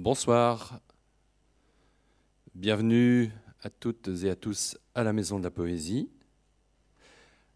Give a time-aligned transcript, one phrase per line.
[0.00, 0.78] Bonsoir.
[2.54, 3.32] Bienvenue
[3.64, 6.08] à toutes et à tous à la Maison de la Poésie.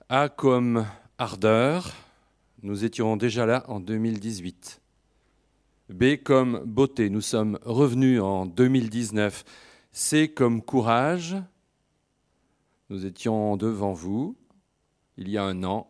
[0.09, 0.85] A comme
[1.19, 1.95] ardeur,
[2.65, 4.83] nous étions déjà là en 2018.
[5.91, 9.45] B comme beauté, nous sommes revenus en 2019.
[9.93, 11.37] C comme courage,
[12.91, 14.37] nous étions devant vous
[15.17, 15.89] il y a un an,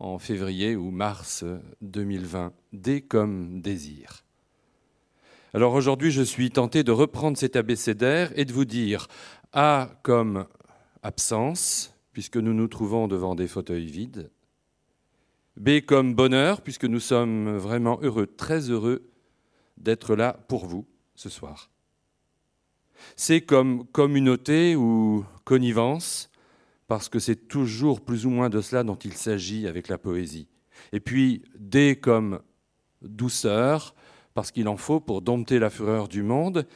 [0.00, 1.46] en février ou mars
[1.80, 2.52] 2020.
[2.74, 4.22] D comme désir.
[5.52, 9.08] Alors aujourd'hui, je suis tenté de reprendre cet abécédaire et de vous dire
[9.52, 10.46] A comme
[11.02, 14.30] absence, puisque nous nous trouvons devant des fauteuils vides.
[15.56, 19.10] B comme bonheur, puisque nous sommes vraiment heureux, très heureux
[19.76, 20.86] d'être là pour vous
[21.16, 21.70] ce soir.
[23.16, 26.30] C comme communauté ou connivence,
[26.86, 30.46] parce que c'est toujours plus ou moins de cela dont il s'agit avec la poésie.
[30.92, 32.40] Et puis D comme
[33.02, 33.96] douceur,
[34.34, 36.66] parce qu'il en faut pour dompter la fureur du monde,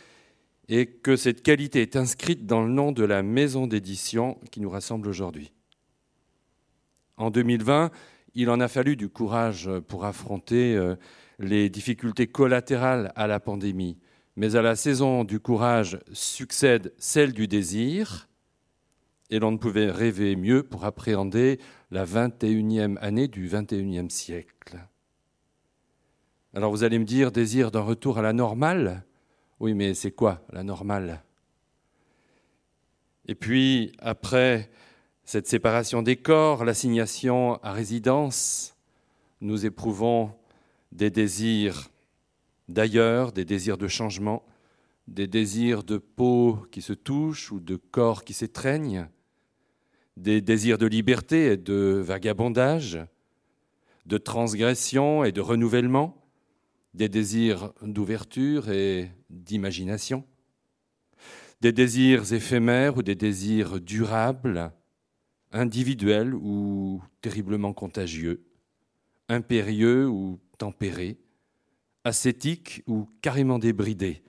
[0.68, 4.70] et que cette qualité est inscrite dans le nom de la maison d'édition qui nous
[4.70, 5.52] rassemble aujourd'hui.
[7.16, 7.90] En 2020,
[8.34, 10.96] il en a fallu du courage pour affronter euh,
[11.38, 13.98] les difficultés collatérales à la pandémie,
[14.36, 18.28] mais à la saison du courage succède celle du désir,
[19.30, 21.58] et l'on ne pouvait rêver mieux pour appréhender
[21.90, 24.78] la 21e année du 21e siècle.
[26.56, 29.04] Alors vous allez me dire, désir d'un retour à la normale?
[29.58, 31.24] Oui, mais c'est quoi la normale?
[33.26, 34.70] Et puis, après
[35.24, 38.76] cette séparation des corps, l'assignation à résidence,
[39.40, 40.30] nous éprouvons
[40.92, 41.90] des désirs
[42.68, 44.44] d'ailleurs, des désirs de changement,
[45.08, 49.08] des désirs de peau qui se touchent ou de corps qui s'étreignent,
[50.16, 53.00] des désirs de liberté et de vagabondage,
[54.06, 56.23] de transgression et de renouvellement,
[56.94, 60.24] des désirs d'ouverture et d'imagination,
[61.60, 64.72] des désirs éphémères ou des désirs durables,
[65.52, 68.44] individuels ou terriblement contagieux,
[69.28, 71.18] impérieux ou tempérés,
[72.04, 74.22] ascétiques ou carrément débridés.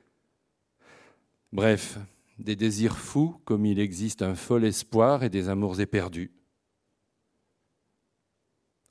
[1.52, 2.00] Bref,
[2.40, 6.32] des désirs fous comme il existe un fol espoir et des amours éperdus.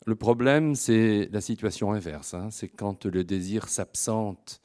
[0.07, 2.35] Le problème, c'est la situation inverse.
[2.35, 2.51] Hein.
[2.51, 4.61] C'est quand le désir s'absente.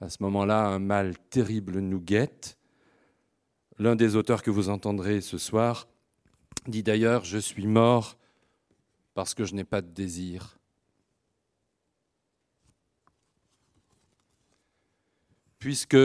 [0.00, 2.58] À ce moment-là, un mal terrible nous guette.
[3.78, 5.88] L'un des auteurs que vous entendrez ce soir
[6.66, 8.16] dit d'ailleurs Je suis mort
[9.12, 10.58] parce que je n'ai pas de désir.
[15.58, 15.96] Puisque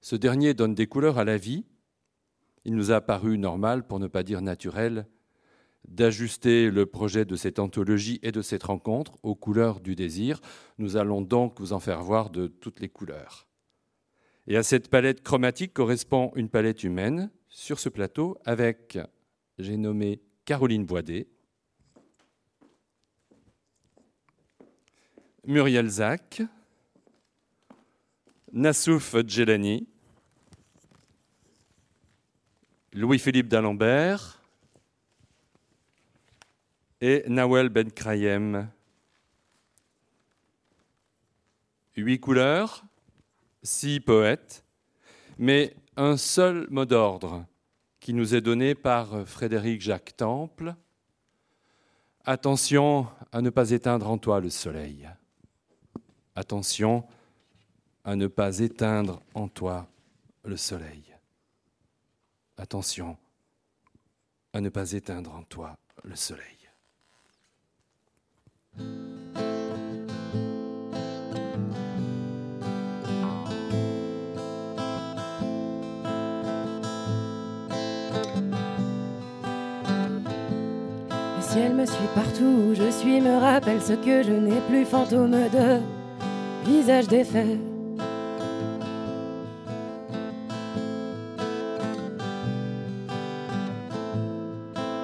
[0.00, 1.64] ce dernier donne des couleurs à la vie,
[2.64, 5.06] il nous a paru normal, pour ne pas dire naturel,
[5.88, 10.40] d'ajuster le projet de cette anthologie et de cette rencontre aux couleurs du désir.
[10.78, 13.48] Nous allons donc vous en faire voir de toutes les couleurs.
[14.46, 18.98] Et à cette palette chromatique correspond une palette humaine sur ce plateau avec,
[19.58, 21.28] j'ai nommé Caroline Boidet,
[25.46, 26.42] Muriel Zach,
[28.52, 29.86] Nassouf Djelani,
[32.92, 34.39] Louis-Philippe d'Alembert,
[37.00, 38.70] et Nawel Ben Krayem.
[41.96, 42.84] Huit couleurs,
[43.62, 44.64] six poètes,
[45.38, 47.44] mais un seul mot d'ordre
[47.98, 50.74] qui nous est donné par Frédéric Jacques Temple.
[52.24, 55.08] Attention à ne pas éteindre en toi le soleil.
[56.34, 57.06] Attention
[58.04, 59.88] à ne pas éteindre en toi
[60.44, 61.14] le soleil.
[62.56, 63.16] Attention
[64.52, 66.59] à ne pas éteindre en toi le soleil.
[68.76, 68.82] Le
[81.40, 85.30] ciel me suit partout où je suis, me rappelle ce que je n'ai plus, fantôme
[85.32, 85.80] de
[86.64, 87.58] visage défait.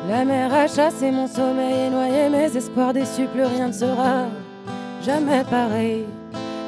[0.10, 4.25] La mer a chassé mon sommeil et noyé mes espoirs déçus, plus rien ne sera
[5.04, 6.06] jamais pareil.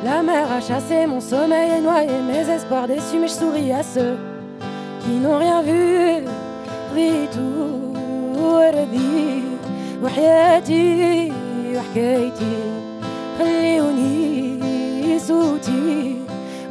[0.04, 3.84] La mer a chassé mon sommeil et noyé mes espoirs déçus, mais je souris à
[3.84, 4.18] ceux
[5.02, 6.24] qui n'ont rien vu.
[6.96, 7.42] ريتو
[8.38, 9.44] وردي
[10.04, 11.32] وحياتي
[11.76, 12.56] وحكايتي
[13.40, 14.60] خليوني
[15.20, 16.18] صوتي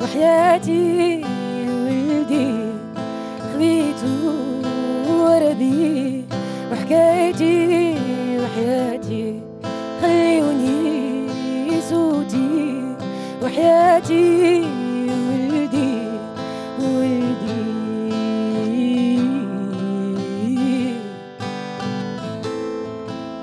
[0.02, 1.24] وحياتي
[1.86, 2.54] ولدي
[3.52, 4.32] خذيتو
[5.08, 6.24] وردي
[6.86, 7.96] وحكايتي
[8.42, 9.40] وحياتي
[10.02, 12.94] خليوني صوتي
[13.42, 14.60] وحياتي
[15.28, 15.94] ولدي
[16.80, 17.62] ولدي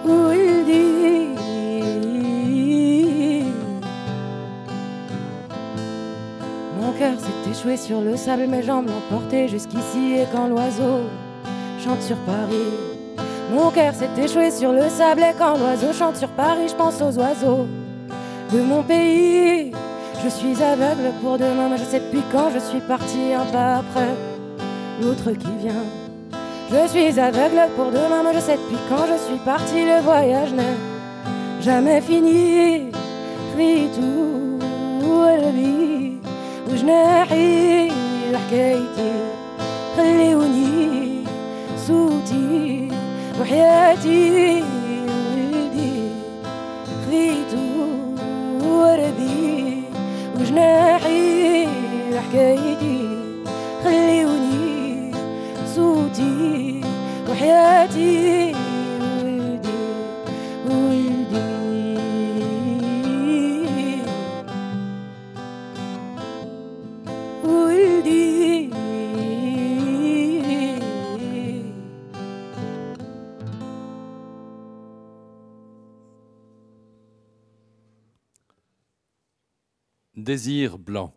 [0.06, 1.00] ولدي
[6.82, 10.14] Mon cœur s'est échoué sur le sable, mes jambes l'ont porté jusqu'ici.
[10.20, 11.02] Et quand l'oiseau
[11.84, 12.70] chante sur Paris,
[13.54, 15.22] mon cœur s'est échoué sur le sable.
[15.22, 17.68] Et quand l'oiseau chante sur Paris, je pense aux oiseaux
[18.54, 19.72] de mon pays.
[20.24, 23.78] Je suis aveugle pour demain, mais je sais depuis quand je suis parti un pas
[23.78, 24.14] après
[25.02, 25.86] l'autre qui vient.
[26.72, 29.86] Je suis aveugle pour demain, mais je sais depuis quand je suis parti.
[29.86, 30.80] Le voyage n'est
[31.62, 32.92] jamais fini.
[33.60, 34.60] ريتو
[35.02, 36.18] قلبي
[36.72, 37.92] وجناحي
[38.34, 39.12] وحكايتي
[39.98, 41.24] خليوني
[41.88, 42.90] صوتي
[43.41, 44.63] وحياتي
[45.35, 45.97] ولدي
[47.07, 47.67] خذيتو
[48.65, 49.83] وردي.
[50.41, 51.67] وجناحي
[52.15, 53.09] وحكايتي
[53.85, 55.13] خليوني
[55.75, 56.81] صوتي.
[57.31, 58.44] وحياتي
[80.25, 81.15] Désir blanc.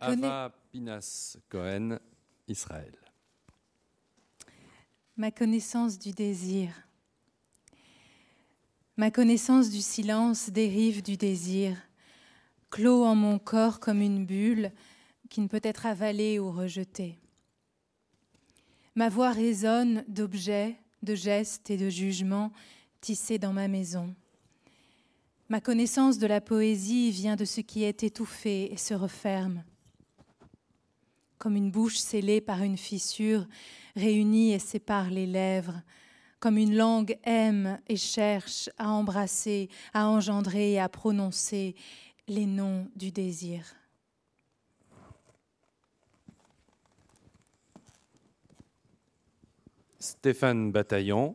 [0.00, 1.98] Ava Pinas Cohen,
[2.48, 2.96] Israël.
[5.18, 6.70] ma connaissance du désir.
[8.96, 11.76] Ma connaissance du silence dérive du désir,
[12.70, 14.72] clos en mon corps comme une bulle
[15.28, 17.18] qui ne peut être avalée ou rejetée.
[18.94, 22.50] Ma voix résonne d'objets, de gestes et de jugements
[23.00, 24.14] tissés dans ma maison.
[25.48, 29.64] Ma connaissance de la poésie vient de ce qui est étouffé et se referme.
[31.38, 33.46] Comme une bouche scellée par une fissure,
[33.96, 35.80] réunit et sépare les lèvres,
[36.40, 41.74] comme une langue aime et cherche à embrasser, à engendrer et à prononcer
[42.26, 43.64] les noms du désir.
[49.98, 51.34] Stéphane Bataillon,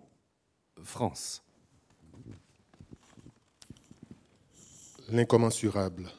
[0.83, 1.42] France.
[5.13, 6.09] L'incommensurable.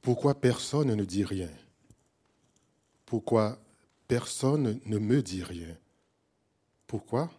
[0.00, 1.50] Pourquoi personne ne dit rien?
[3.04, 3.58] Pourquoi
[4.08, 5.76] personne ne me dit rien?
[6.86, 7.30] Pourquoi?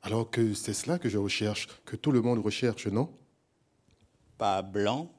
[0.00, 3.14] Alors que c'est cela que je recherche, que tout le monde recherche, non?
[4.38, 5.12] Pas blanc,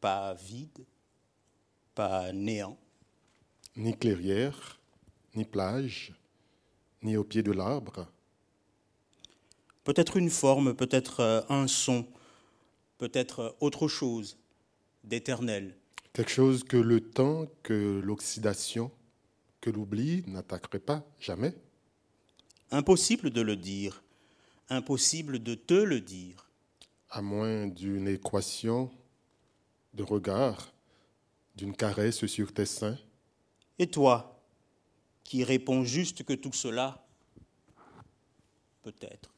[0.00, 0.86] pas vide,
[1.94, 2.78] pas néant.
[3.76, 4.80] Ni clairière,
[5.34, 6.14] ni plage,
[7.02, 8.10] ni au pied de l'arbre.
[9.86, 12.08] Peut-être une forme, peut-être euh, un son,
[12.98, 14.36] peut-être euh, autre chose
[15.04, 15.76] d'éternel.
[16.12, 18.90] Quelque chose que le temps, que l'oxydation,
[19.60, 21.54] que l'oubli n'attaquerait pas jamais.
[22.72, 24.02] Impossible de le dire,
[24.70, 26.50] impossible de te le dire.
[27.10, 28.90] à moins d'une équation
[29.94, 30.72] de regard,
[31.54, 32.98] d'une caresse sur tes seins.
[33.78, 34.42] Et toi,
[35.22, 37.06] qui réponds juste que tout cela,
[38.82, 39.35] peut-être.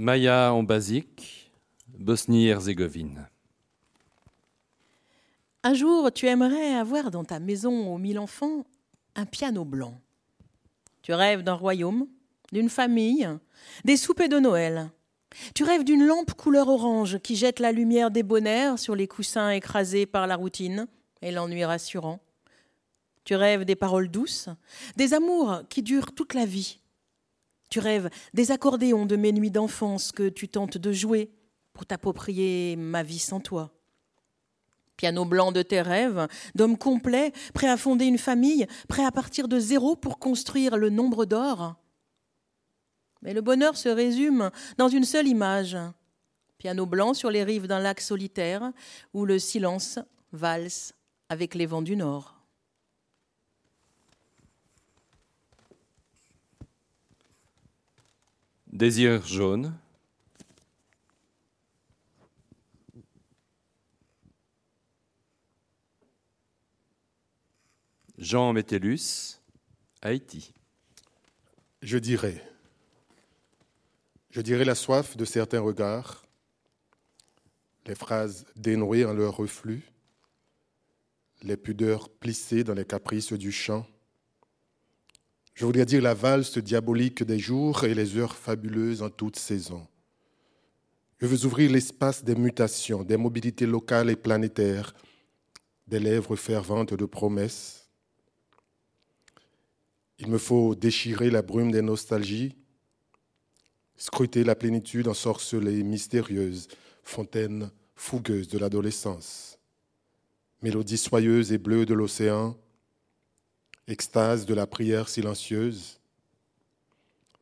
[0.00, 1.52] Maya en basique,
[1.98, 3.28] Bosnie-Herzégovine.
[5.62, 8.64] Un jour, tu aimerais avoir dans ta maison aux mille enfants
[9.14, 10.00] un piano blanc.
[11.02, 12.06] Tu rêves d'un royaume,
[12.50, 13.28] d'une famille,
[13.84, 14.88] des soupers de Noël.
[15.54, 20.06] Tu rêves d'une lampe couleur orange qui jette la lumière débonnaire sur les coussins écrasés
[20.06, 20.86] par la routine
[21.20, 22.20] et l'ennui rassurant.
[23.24, 24.48] Tu rêves des paroles douces,
[24.96, 26.79] des amours qui durent toute la vie.
[27.70, 31.30] Tu rêves des accordéons de mes nuits d'enfance que tu tentes de jouer
[31.72, 33.72] pour t'approprier ma vie sans toi
[35.00, 39.48] piano blanc de tes rêves, d'homme complet, prêt à fonder une famille, prêt à partir
[39.48, 41.76] de zéro pour construire le nombre d'or.
[43.22, 45.78] Mais le bonheur se résume dans une seule image.
[46.58, 48.72] Piano blanc sur les rives d'un lac solitaire
[49.14, 49.98] où le silence
[50.32, 50.92] valse
[51.30, 52.39] avec les vents du nord.
[58.80, 59.76] Désir jaune.
[68.16, 69.38] Jean Métellus,
[70.00, 70.54] Haïti.
[71.82, 72.42] Je dirais,
[74.30, 76.24] je dirais la soif de certains regards,
[77.84, 79.82] les phrases dénouées en leur reflux,
[81.42, 83.86] les pudeurs plissées dans les caprices du chant.
[85.60, 89.86] Je voudrais dire la valse diabolique des jours et les heures fabuleuses en toute saison.
[91.18, 94.94] Je veux ouvrir l'espace des mutations, des mobilités locales et planétaires,
[95.86, 97.90] des lèvres ferventes de promesses.
[100.18, 102.56] Il me faut déchirer la brume des nostalgies,
[103.98, 106.68] scruter la plénitude ensorcelée, mystérieuse,
[107.02, 109.58] fontaine fougueuse de l'adolescence,
[110.62, 112.56] mélodie soyeuse et bleue de l'océan,
[113.90, 116.00] extase de la prière silencieuse.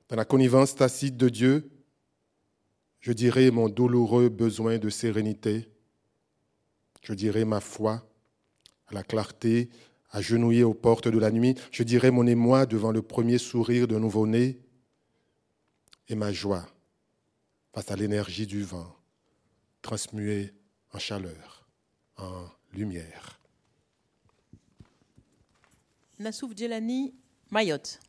[0.08, 1.70] Dans la connivence tacite de Dieu,
[3.00, 5.68] je dirai mon douloureux besoin de sérénité,
[7.02, 8.04] je dirai ma foi
[8.86, 9.68] à la clarté,
[10.10, 13.98] agenouillée aux portes de la nuit, je dirai mon émoi devant le premier sourire de
[13.98, 14.58] nouveau-né
[16.08, 16.66] et ma joie
[17.74, 18.96] face à l'énergie du vent,
[19.82, 20.54] transmuée
[20.92, 21.68] en chaleur,
[22.16, 23.37] en lumière.
[26.20, 27.14] Nassouf Djelani,
[27.52, 28.00] Mayotte.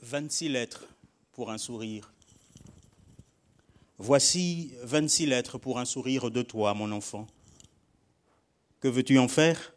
[0.00, 0.84] 26 lettres
[1.30, 2.12] pour un sourire.
[3.98, 7.28] Voici 26 lettres pour un sourire de toi, mon enfant.
[8.80, 9.74] Que veux-tu en faire?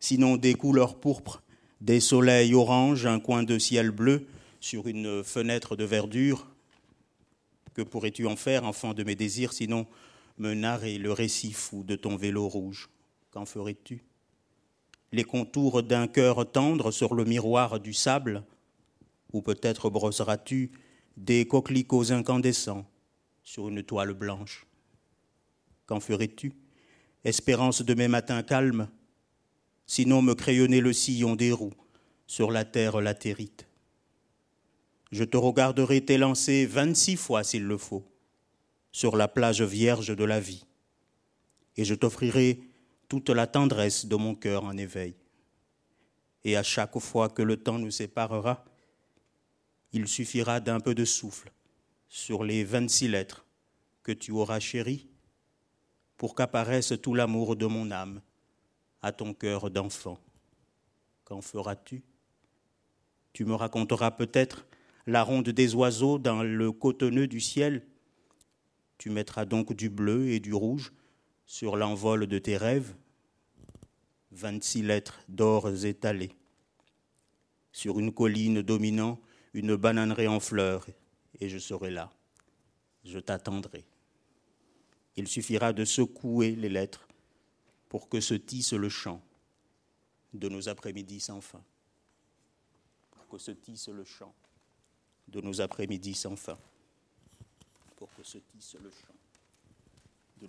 [0.00, 1.44] Sinon des couleurs pourpres,
[1.80, 4.26] des soleils orange, un coin de ciel bleu
[4.58, 6.48] sur une fenêtre de verdure.
[7.74, 9.86] Que pourrais-tu en faire, enfant de mes désirs, sinon
[10.38, 12.88] me narrer le récit fou de ton vélo rouge?
[13.30, 14.07] Qu'en ferais-tu?
[15.12, 18.44] Les contours d'un cœur tendre sur le miroir du sable
[19.32, 20.72] Ou peut-être brosseras-tu
[21.16, 22.86] des coquelicots incandescents
[23.42, 24.66] sur une toile blanche.
[25.86, 26.52] Qu'en ferais-tu
[27.24, 28.88] Espérance de mes matins calmes
[29.86, 31.72] Sinon me crayonner le sillon des roues
[32.26, 33.66] sur la terre latérite?
[35.10, 38.04] Je te regarderai t'élancer vingt-six fois s'il le faut
[38.92, 40.64] sur la plage vierge de la vie,
[41.76, 42.60] et je t'offrirai
[43.08, 45.14] toute la tendresse de mon cœur en éveil.
[46.44, 48.64] Et à chaque fois que le temps nous séparera,
[49.92, 51.50] il suffira d'un peu de souffle
[52.08, 53.46] sur les vingt-six lettres
[54.02, 55.08] que tu auras chéries
[56.16, 58.20] pour qu'apparaisse tout l'amour de mon âme
[59.02, 60.18] à ton cœur d'enfant.
[61.24, 62.02] Qu'en feras-tu?
[63.32, 64.66] Tu me raconteras peut-être
[65.06, 67.86] la ronde des oiseaux dans le cotonneux du ciel.
[68.98, 70.92] Tu mettras donc du bleu et du rouge
[71.48, 72.94] sur l'envol de tes rêves.
[74.30, 76.36] Vingt-six lettres d'or étalées.
[77.72, 79.18] Sur une colline dominant
[79.54, 80.86] une bananeraie en fleurs,
[81.40, 82.12] et je serai là.
[83.04, 83.84] Je t'attendrai.
[85.16, 87.08] Il suffira de secouer les lettres
[87.88, 89.22] pour que se tisse le chant
[90.34, 91.64] de nos après-midi sans fin.
[93.10, 94.34] Pour que se tisse le chant
[95.28, 96.58] de nos après-midi sans fin,
[97.96, 99.17] pour que se tisse le chant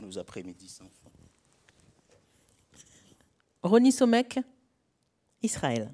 [0.10, 1.10] nos après-midi sans fin.
[3.62, 4.39] Ronnie Somek,
[5.44, 5.94] Israël.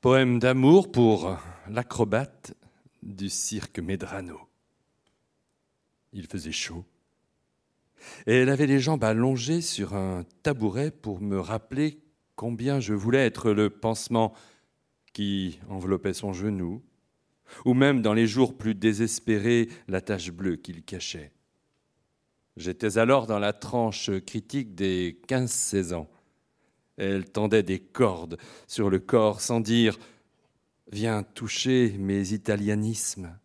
[0.00, 1.36] Poème d'amour pour
[1.68, 2.54] l'acrobate
[3.02, 4.40] du cirque Medrano.
[6.12, 6.84] Il faisait chaud.
[8.26, 12.00] Et elle avait les jambes allongées sur un tabouret pour me rappeler
[12.36, 14.32] combien je voulais être le pansement
[15.12, 16.82] qui enveloppait son genou,
[17.64, 21.32] ou même dans les jours plus désespérés la tache bleue qu'il cachait.
[22.56, 26.10] J'étais alors dans la tranche critique des 15-16 ans.
[26.96, 29.98] Elle tendait des cordes sur le corps sans dire
[30.92, 33.38] Viens toucher mes italianismes.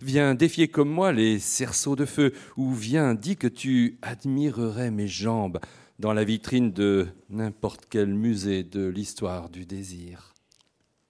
[0.00, 5.08] Viens défier comme moi les cerceaux de feu, ou viens, dis que tu admirerais mes
[5.08, 5.58] jambes
[5.98, 10.34] dans la vitrine de n'importe quel musée de l'histoire du désir.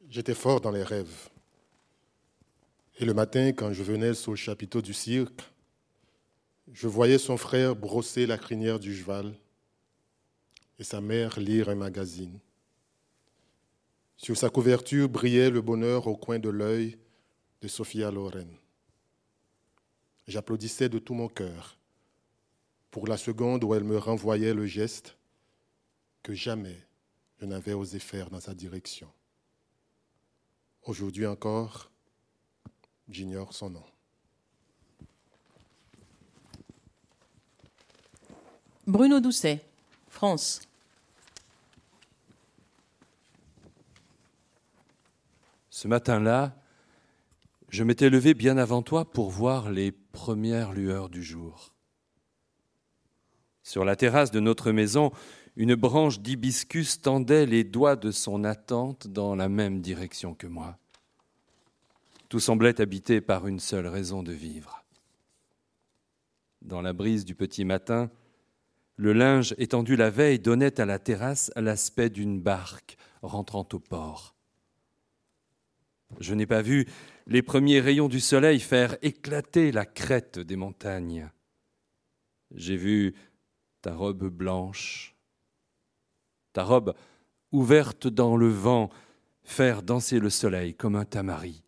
[0.08, 1.30] J'étais fort dans les rêves.
[3.02, 5.42] Et le matin, quand je venais sur le chapiteau du cirque,
[6.72, 9.34] je voyais son frère brosser la crinière du cheval
[10.78, 12.38] et sa mère lire un magazine.
[14.16, 16.96] Sur sa couverture brillait le bonheur au coin de l'œil
[17.60, 18.56] de Sophia Loren.
[20.28, 21.76] J'applaudissais de tout mon cœur
[22.92, 25.16] pour la seconde où elle me renvoyait le geste
[26.22, 26.78] que jamais
[27.40, 29.10] je n'avais osé faire dans sa direction.
[30.84, 31.91] Aujourd'hui encore,
[33.12, 33.84] j'ignore son nom.
[38.86, 39.64] Bruno Doucet,
[40.08, 40.60] France.
[45.70, 46.54] Ce matin-là,
[47.68, 51.72] je m'étais levé bien avant toi pour voir les premières lueurs du jour.
[53.62, 55.12] Sur la terrasse de notre maison,
[55.56, 60.78] une branche d'hibiscus tendait les doigts de son attente dans la même direction que moi.
[62.32, 64.86] Tout semblait habité par une seule raison de vivre,
[66.62, 68.10] dans la brise du petit matin,
[68.96, 74.34] le linge étendu la veille donnait à la terrasse l'aspect d'une barque rentrant au port.
[76.20, 76.88] Je n'ai pas vu
[77.26, 81.30] les premiers rayons du soleil faire éclater la crête des montagnes.
[82.54, 83.14] J'ai vu
[83.82, 85.14] ta robe blanche,
[86.54, 86.94] ta robe
[87.50, 88.88] ouverte dans le vent,
[89.42, 91.61] faire danser le soleil comme un tamari.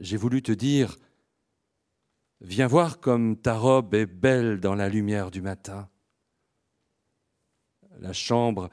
[0.00, 0.96] J'ai voulu te dire,
[2.40, 5.90] viens voir comme ta robe est belle dans la lumière du matin.
[7.98, 8.70] La chambre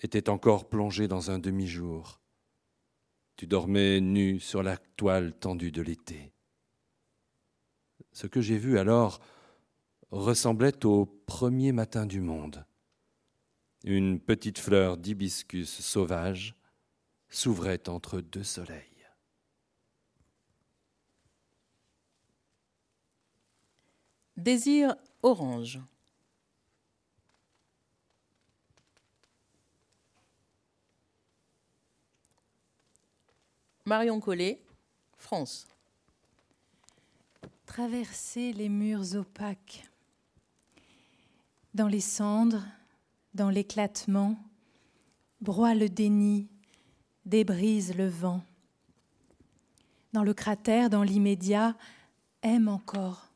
[0.00, 2.20] était encore plongée dans un demi-jour.
[3.36, 6.30] Tu dormais nu sur la toile tendue de l'été.
[8.12, 9.20] Ce que j'ai vu alors
[10.10, 12.66] ressemblait au premier matin du monde.
[13.84, 16.54] Une petite fleur d'hibiscus sauvage
[17.30, 18.89] s'ouvrait entre deux soleils.
[24.40, 25.78] Désir orange.
[33.84, 34.62] Marion Collet,
[35.18, 35.66] France.
[37.66, 39.84] Traverser les murs opaques,
[41.74, 42.64] dans les cendres,
[43.34, 44.38] dans l'éclatement,
[45.42, 46.48] broie le déni,
[47.26, 48.42] débrise le vent.
[50.14, 51.76] Dans le cratère, dans l'immédiat,
[52.42, 53.29] aime encore,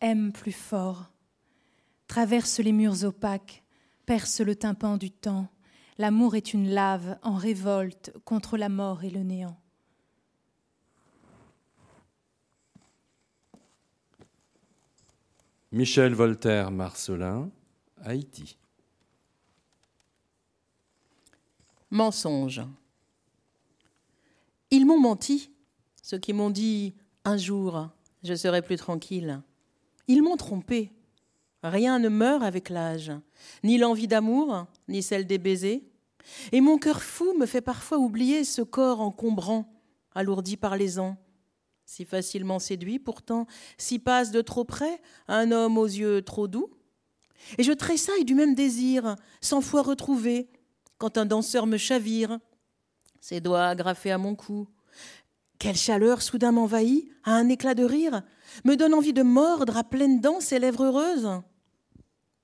[0.00, 1.10] aime plus fort.
[2.06, 3.62] Traverse les murs opaques,
[4.06, 5.48] perce le tympan du temps.
[5.98, 9.58] L'amour est une lave en révolte contre la mort et le néant.
[15.72, 17.50] Michel Voltaire Marcelin,
[18.02, 18.56] Haïti.
[21.90, 22.62] Mensonge.
[24.72, 25.52] Ils m'ont menti,
[26.02, 27.90] ceux qui m'ont dit un jour
[28.22, 29.42] je serai plus tranquille.
[30.10, 30.90] Ils m'ont trompé.
[31.62, 33.12] Rien ne meurt avec l'âge,
[33.62, 35.84] ni l'envie d'amour, ni celle des baisers.
[36.50, 39.72] Et mon cœur fou me fait parfois oublier ce corps encombrant,
[40.16, 41.16] alourdi par les ans
[41.86, 43.46] si facilement séduit, pourtant
[43.76, 46.70] s'y passe de trop près un homme aux yeux trop doux.
[47.58, 50.48] Et je tressaille du même désir, cent fois retrouvé,
[50.98, 52.38] quand un danseur me chavire,
[53.20, 54.68] ses doigts agrafés à mon cou.
[55.60, 58.22] Quelle chaleur soudain m'envahit, à un éclat de rire,
[58.64, 61.28] me donne envie de mordre à pleines dents ses lèvres heureuses.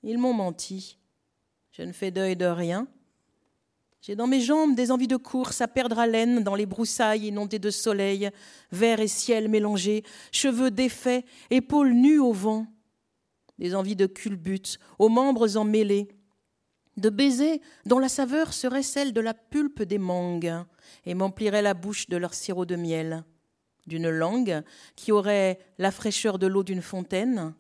[0.03, 0.99] Ils m'ont menti.
[1.73, 2.87] Je ne fais deuil de rien.
[4.03, 7.59] J'ai dans mes jambes des envies de course à perdre haleine dans les broussailles inondées
[7.59, 8.29] de soleil,
[8.71, 12.67] vert et ciel mélangés, cheveux défaits, épaules nues au vent.
[13.59, 16.09] Des envies de culbute, aux membres emmêlés,
[16.97, 20.55] de baisers dont la saveur serait celle de la pulpe des mangues
[21.05, 23.25] et m'emplirait la bouche de leur sirop de miel,
[23.87, 24.63] d'une langue
[24.95, 27.55] qui aurait la fraîcheur de l'eau d'une fontaine,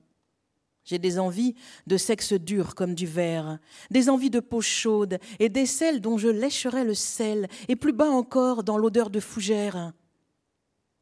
[0.87, 1.57] j'ai des envies
[1.88, 3.59] de sexe dur comme du verre,
[3.90, 8.09] des envies de peau chaude et d'aisselles dont je lécherais le sel, et plus bas
[8.09, 9.92] encore dans l'odeur de fougère.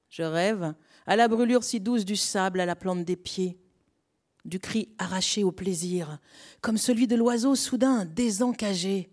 [0.08, 0.74] Je rêve
[1.06, 3.58] à la brûlure si douce du sable à la plante des pieds,
[4.44, 6.18] du cri arraché au plaisir,
[6.60, 9.10] comme celui de l'oiseau soudain désencagé.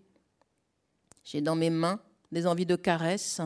[1.24, 2.00] J'ai dans mes mains
[2.32, 3.40] des envies de caresses,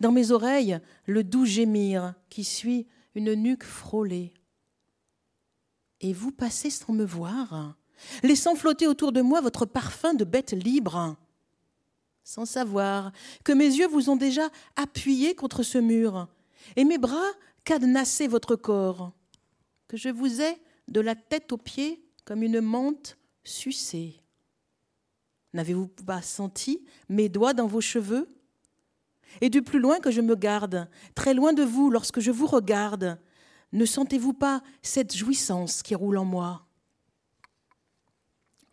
[0.00, 4.32] dans mes oreilles le doux gémir qui suit une nuque frôlée
[6.00, 7.76] et vous passez sans me voir,
[8.22, 11.16] laissant flotter autour de moi votre parfum de bête libre,
[12.24, 13.12] sans savoir
[13.44, 16.28] que mes yeux vous ont déjà appuyé contre ce mur,
[16.76, 17.30] et mes bras
[17.64, 19.12] cadenassé votre corps,
[19.88, 20.56] que je vous ai
[20.88, 24.22] de la tête aux pieds comme une menthe sucée.
[25.54, 28.28] N'avez-vous pas senti mes doigts dans vos cheveux?
[29.40, 32.46] Et du plus loin que je me garde, très loin de vous lorsque je vous
[32.46, 33.20] regarde,
[33.72, 36.66] ne sentez-vous pas cette jouissance qui roule en moi?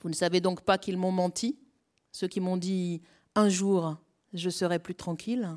[0.02, 1.60] Vous ne savez donc pas qu'ils m'ont menti,
[2.12, 3.02] ceux qui m'ont dit
[3.36, 3.98] un jour
[4.34, 5.50] je serai plus tranquille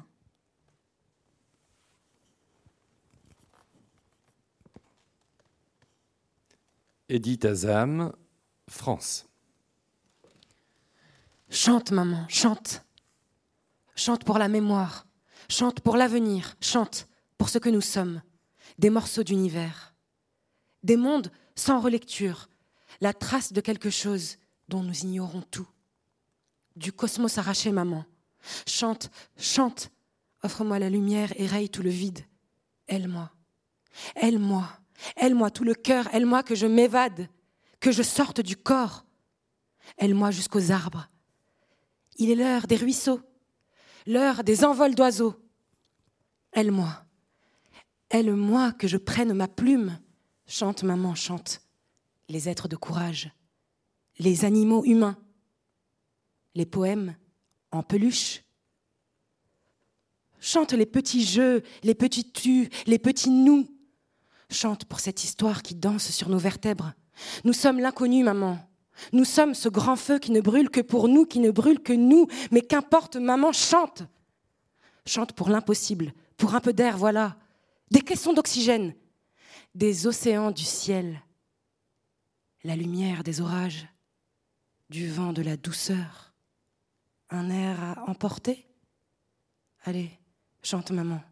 [7.10, 8.12] Edith Azam,
[8.68, 9.26] France.
[11.48, 12.84] Chante, maman, chante.
[13.96, 15.06] Chante pour la mémoire,
[15.48, 18.20] chante pour l'avenir, chante pour ce que nous sommes
[18.78, 19.94] des morceaux d'univers,
[20.82, 22.48] des mondes sans relecture,
[23.00, 24.36] la trace de quelque chose
[24.68, 25.66] dont nous ignorons tout.
[26.76, 28.04] Du cosmos arraché, maman.
[28.66, 29.90] Chante, chante,
[30.42, 32.20] offre-moi la lumière et raye tout le vide.
[32.86, 33.32] Aile-moi,
[34.14, 34.68] aile-moi,
[35.16, 37.28] aile-moi tout le cœur, aile-moi que je m'évade,
[37.80, 39.04] que je sorte du corps.
[39.98, 41.08] Aile-moi jusqu'aux arbres.
[42.16, 43.20] Il est l'heure des ruisseaux,
[44.06, 45.34] l'heure des envols d'oiseaux.
[46.52, 47.04] Aile-moi,
[48.10, 49.98] Aide-moi que je prenne ma plume,
[50.46, 51.60] Chante, maman, chante.
[52.30, 53.30] Les êtres de courage,
[54.18, 55.18] les animaux humains,
[56.54, 57.16] les poèmes
[57.70, 58.42] en peluche.
[60.40, 63.68] Chante les petits jeux, les petits tu, les petits nous.
[64.50, 66.92] Chante pour cette histoire qui danse sur nos vertèbres.
[67.44, 68.58] Nous sommes l'inconnu, maman.
[69.12, 71.92] Nous sommes ce grand feu qui ne brûle que pour nous, qui ne brûle que
[71.92, 72.26] nous.
[72.50, 74.02] Mais qu'importe, maman, chante.
[75.06, 77.36] Chante pour l'impossible, pour un peu d'air, voilà.
[77.90, 78.94] Des caissons d'oxygène,
[79.74, 81.22] des océans du ciel,
[82.64, 83.86] la lumière des orages,
[84.90, 86.34] du vent de la douceur,
[87.30, 88.66] un air à emporter?
[89.84, 90.10] Allez,
[90.62, 91.22] chante maman,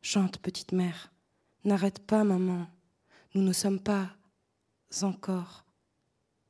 [0.00, 1.12] chante petite mère,
[1.66, 2.66] n'arrête pas maman,
[3.34, 4.16] nous ne sommes pas
[5.02, 5.64] encore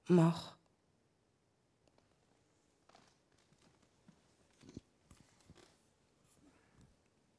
[0.09, 0.57] morts.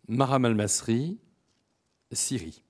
[0.09, 1.19] Maram Al-Masri,
[2.11, 2.63] Syrie.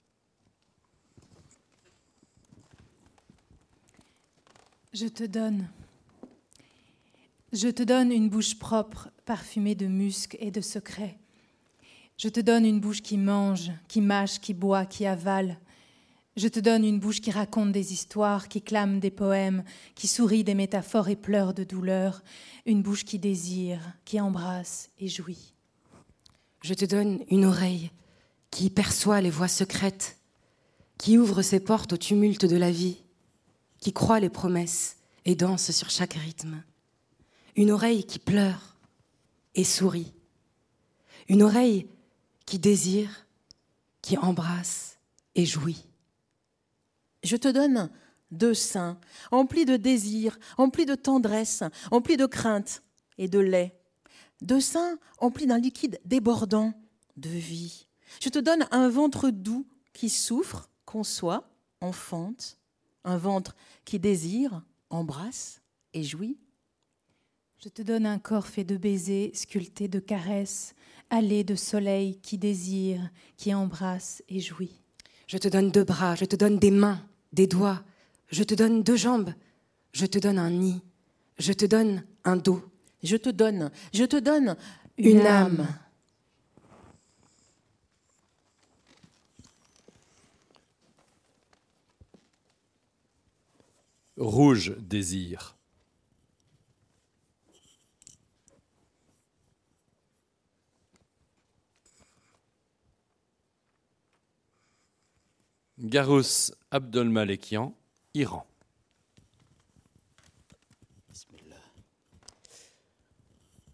[4.93, 5.69] Je te donne.
[7.53, 11.17] Je te donne une bouche propre, parfumée de musc et de secrets.
[12.17, 15.59] Je te donne une bouche qui mange, qui mâche, qui boit, qui avale.
[16.35, 20.43] Je te donne une bouche qui raconte des histoires, qui clame des poèmes, qui sourit
[20.43, 22.23] des métaphores et pleure de douleur.
[22.65, 25.53] Une bouche qui désire, qui embrasse et jouit.
[26.63, 27.91] Je te donne une oreille
[28.49, 30.17] qui perçoit les voix secrètes,
[30.97, 33.03] qui ouvre ses portes au tumulte de la vie,
[33.79, 36.63] qui croit les promesses et danse sur chaque rythme.
[37.55, 38.75] Une oreille qui pleure
[39.53, 40.13] et sourit.
[41.29, 41.87] Une oreille
[42.47, 43.27] qui désire,
[44.01, 44.97] qui embrasse
[45.35, 45.85] et jouit.
[47.23, 47.91] Je te donne
[48.31, 48.99] deux seins,
[49.31, 52.81] emplis de désir, emplis de tendresse, emplis de crainte
[53.17, 53.79] et de lait.
[54.41, 56.73] Deux seins emplis d'un liquide débordant
[57.17, 57.87] de vie.
[58.21, 61.49] Je te donne un ventre doux qui souffre, conçoit,
[61.81, 62.57] enfante,
[63.03, 65.61] un ventre qui désire, embrasse
[65.93, 66.37] et jouit.
[67.59, 70.75] Je te donne un corps fait de baisers, sculpté de caresses,
[71.09, 74.81] allé de soleil qui désire, qui embrasse et jouit.
[75.27, 77.01] Je te donne deux bras, je te donne des mains,
[77.33, 77.83] des doigts,
[78.29, 79.33] je te donne deux jambes,
[79.91, 80.81] je te donne un nid,
[81.37, 82.61] je te donne un dos.
[83.03, 84.57] Je te donne, je te donne
[84.97, 85.67] une, âme.
[94.17, 95.56] Rouge désir.
[105.79, 107.75] Garous Abdolmalekian,
[108.15, 108.45] Iran.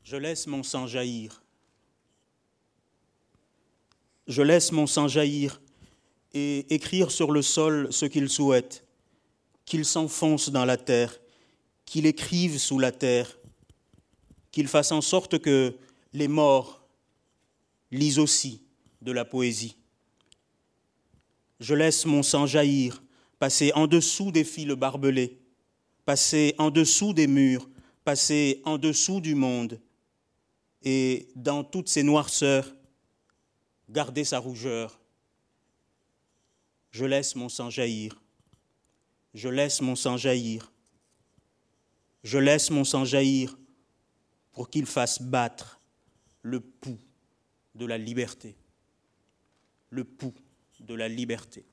[0.03, 1.41] Je laisse mon sang jaillir.
[4.27, 5.61] Je laisse mon sang jaillir
[6.33, 8.85] et écrire sur le sol ce qu'il souhaite,
[9.65, 11.19] qu'il s'enfonce dans la terre,
[11.85, 13.37] qu'il écrive sous la terre,
[14.51, 15.75] qu'il fasse en sorte que
[16.11, 16.85] les morts
[17.91, 18.61] lisent aussi
[19.01, 19.77] de la poésie.
[21.59, 23.03] Je laisse mon sang jaillir,
[23.39, 25.39] passer en dessous des fils barbelés,
[26.05, 27.69] passer en dessous des murs,
[28.03, 29.79] passer en dessous du monde,
[30.81, 32.75] et dans toutes ces noirceurs,
[33.89, 34.99] garder sa rougeur.
[36.91, 38.21] Je laisse mon sang jaillir.
[39.33, 40.71] Je laisse mon sang jaillir.
[42.23, 43.57] Je laisse mon sang jaillir
[44.51, 45.79] pour qu'il fasse battre
[46.41, 46.99] le pouls
[47.75, 48.55] de la liberté.
[49.89, 50.35] Le pouls
[50.83, 51.65] de la liberté.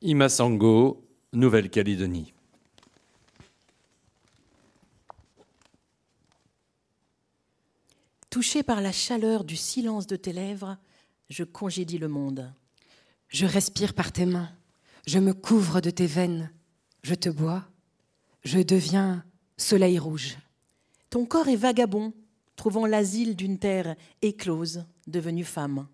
[0.00, 1.02] Imasango,
[1.32, 2.32] Nouvelle-Calédonie.
[8.30, 10.76] Touché par la chaleur du silence de tes lèvres,
[11.30, 12.52] je congédie le monde.
[13.28, 14.52] Je respire par tes mains,
[15.06, 16.52] je me couvre de tes veines,
[17.02, 17.64] je te bois,
[18.44, 19.24] je deviens
[19.56, 20.36] soleil rouge.
[21.10, 22.12] Ton corps est vagabond,
[22.56, 25.86] trouvant l'asile d'une terre éclose, devenue femme.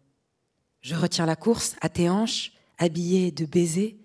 [0.83, 3.97] Je retiens la course à tes hanches, habillée de baisers,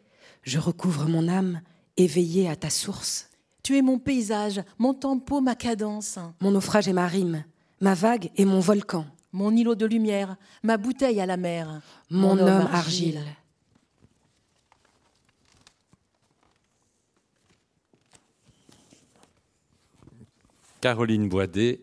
[0.43, 1.61] je recouvre mon âme,
[1.97, 3.29] éveillée à ta source.
[3.63, 6.19] Tu es mon paysage, mon tempo, ma cadence.
[6.39, 7.43] Mon naufrage est ma rime,
[7.81, 9.05] ma vague est mon volcan.
[9.31, 11.81] Mon îlot de lumière, ma bouteille à la mer.
[12.09, 13.21] Mon, homme argile.
[20.79, 21.81] Caroline Boidet,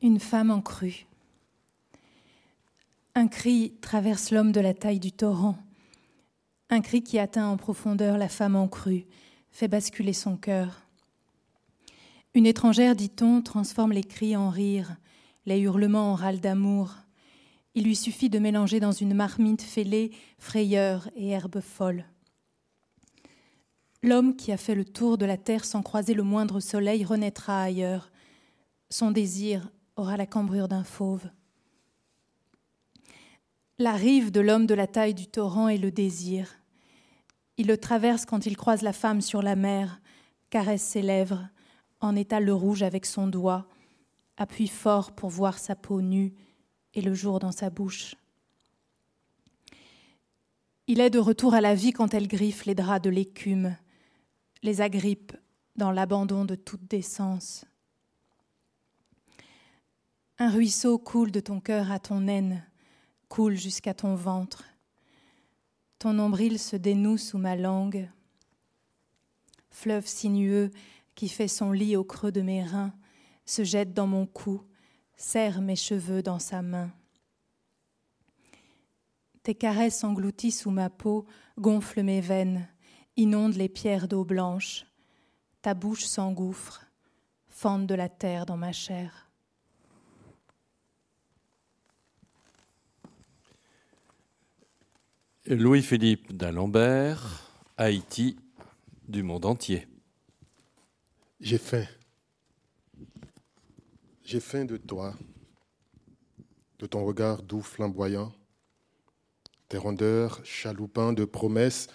[0.00, 1.06] Une femme en crue.
[3.14, 5.56] Un cri traverse l'homme de la taille du torrent.
[6.70, 9.06] Un cri qui atteint en profondeur la femme en crue,
[9.50, 10.86] fait basculer son cœur.
[12.34, 14.96] Une étrangère, dit-on, transforme les cris en rires,
[15.44, 16.94] les hurlements en râles d'amour.
[17.74, 22.06] Il lui suffit de mélanger dans une marmite fêlée frayeur et herbe folle.
[24.04, 27.62] L'homme qui a fait le tour de la terre sans croiser le moindre soleil renaîtra
[27.62, 28.10] ailleurs.
[28.90, 31.28] Son désir aura la cambrure d'un fauve.
[33.78, 36.56] La rive de l'homme de la taille du torrent est le désir.
[37.58, 40.00] Il le traverse quand il croise la femme sur la mer,
[40.50, 41.48] caresse ses lèvres,
[42.00, 43.68] en étale le rouge avec son doigt,
[44.36, 46.34] appuie fort pour voir sa peau nue
[46.94, 48.16] et le jour dans sa bouche.
[50.88, 53.76] Il est de retour à la vie quand elle griffe les draps de l'écume,
[54.62, 55.36] les agrippe
[55.76, 57.64] dans l'abandon de toute décence.
[60.38, 62.64] Un ruisseau coule de ton cœur à ton aine,
[63.28, 64.64] coule jusqu'à ton ventre.
[65.98, 68.08] Ton nombril se dénoue sous ma langue.
[69.70, 70.70] Fleuve sinueux
[71.14, 72.92] qui fait son lit au creux de mes reins,
[73.46, 74.62] se jette dans mon cou,
[75.16, 76.90] serre mes cheveux dans sa main.
[79.42, 81.26] Tes caresses englouties sous ma peau
[81.58, 82.68] gonflent mes veines,
[83.16, 84.84] inondent les pierres d'eau blanche.
[85.60, 86.84] Ta bouche s'engouffre,
[87.48, 89.28] fente de la terre dans ma chair.
[95.46, 98.36] Louis-Philippe d'Alembert, Haïti,
[99.08, 99.88] du monde entier.
[101.40, 101.84] J'ai faim.
[104.24, 105.14] J'ai faim de toi,
[106.78, 108.32] de ton regard doux flamboyant,
[109.68, 111.88] tes rondeurs chaloupants de promesses,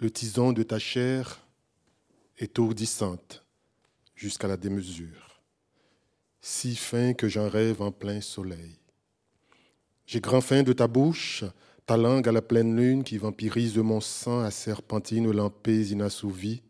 [0.00, 1.44] le tison de ta chair
[2.38, 3.44] étourdissante
[4.14, 5.40] jusqu'à la démesure,
[6.40, 8.78] si fin que j'en rêve en plein soleil.
[10.06, 11.44] J'ai grand faim de ta bouche,
[11.84, 16.62] ta langue à la pleine lune qui vampirise mon sang à serpentine lampées inassouvies.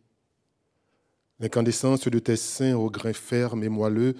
[1.39, 4.17] L'incandescence de tes seins au grain ferme et moelleux,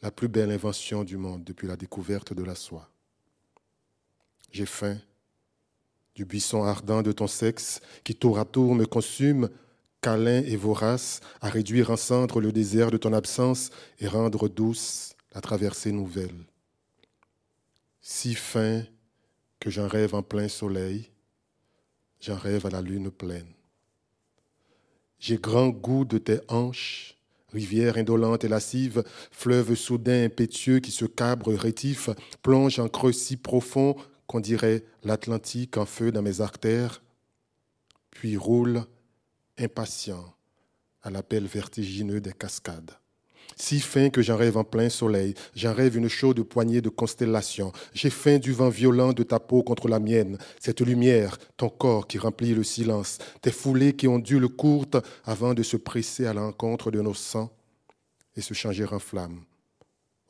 [0.00, 2.90] la plus belle invention du monde depuis la découverte de la soie.
[4.50, 4.98] J'ai faim
[6.14, 9.48] du buisson ardent de ton sexe qui tour à tour me consume,
[10.00, 15.14] câlin et vorace, à réduire en cendres le désert de ton absence et rendre douce
[15.34, 16.44] la traversée nouvelle.
[18.00, 18.82] Si fin
[19.60, 21.08] que j'en rêve en plein soleil,
[22.20, 23.46] j'en rêve à la lune pleine.
[25.18, 27.16] J'ai grand goût de tes hanches,
[27.52, 32.10] rivière indolente et lascive, fleuve soudain impétueux qui se cabre rétif,
[32.42, 37.02] plonge en creux si profond qu'on dirait l'Atlantique en feu dans mes artères,
[38.10, 38.84] puis roule
[39.58, 40.34] impatient
[41.02, 42.92] à l'appel vertigineux des cascades
[43.56, 47.72] si fin que j'en rêve en plein soleil, j'en rêve une chaude poignée de constellations.
[47.92, 52.06] J'ai faim du vent violent de ta peau contre la mienne, cette lumière, ton corps
[52.06, 56.90] qui remplit le silence, tes foulées qui ondulent courtes avant de se presser à l'encontre
[56.90, 57.50] de nos sangs
[58.36, 59.44] et se changer en flamme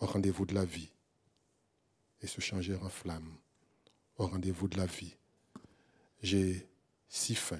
[0.01, 0.91] au rendez-vous de la vie.
[2.21, 3.33] Et se changer en flamme
[4.27, 5.17] rendez-vous de la vie.
[6.23, 6.69] J'ai
[7.09, 7.59] si faim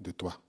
[0.00, 0.40] de toi.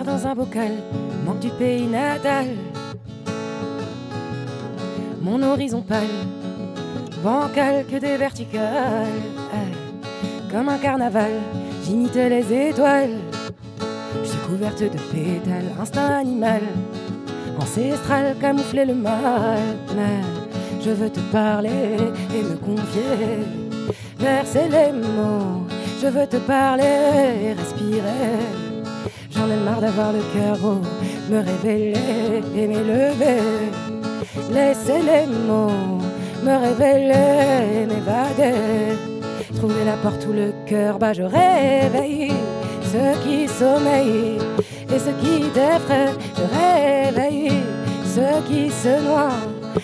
[0.00, 0.72] Dans un bocal,
[1.24, 2.46] manque du pays natal.
[5.20, 6.06] Mon horizon pâle,
[7.22, 9.20] bancal que des verticales.
[10.50, 11.32] Comme un carnaval,
[11.84, 13.18] j'imite les étoiles.
[14.22, 16.62] Je suis couverte de pétales, instinct animal,
[17.60, 19.60] ancestral, camoufler le mal.
[20.80, 21.96] Je veux te parler
[22.34, 23.46] et me confier,
[24.18, 25.66] verser les mots.
[26.02, 28.61] Je veux te parler, respirer
[29.42, 30.80] J'en ai marre d'avoir le cœur gros,
[31.28, 31.96] me révéler
[32.54, 33.40] et m'élever.
[34.52, 35.98] Laisser les mots
[36.44, 38.96] me révéler, m'évader.
[39.56, 42.32] Trouver la porte où le cœur bat, je réveille
[42.92, 44.38] ceux qui sommeillent
[44.94, 46.14] et ceux qui défraient.
[46.38, 47.52] Je réveille
[48.14, 49.42] ceux qui se noient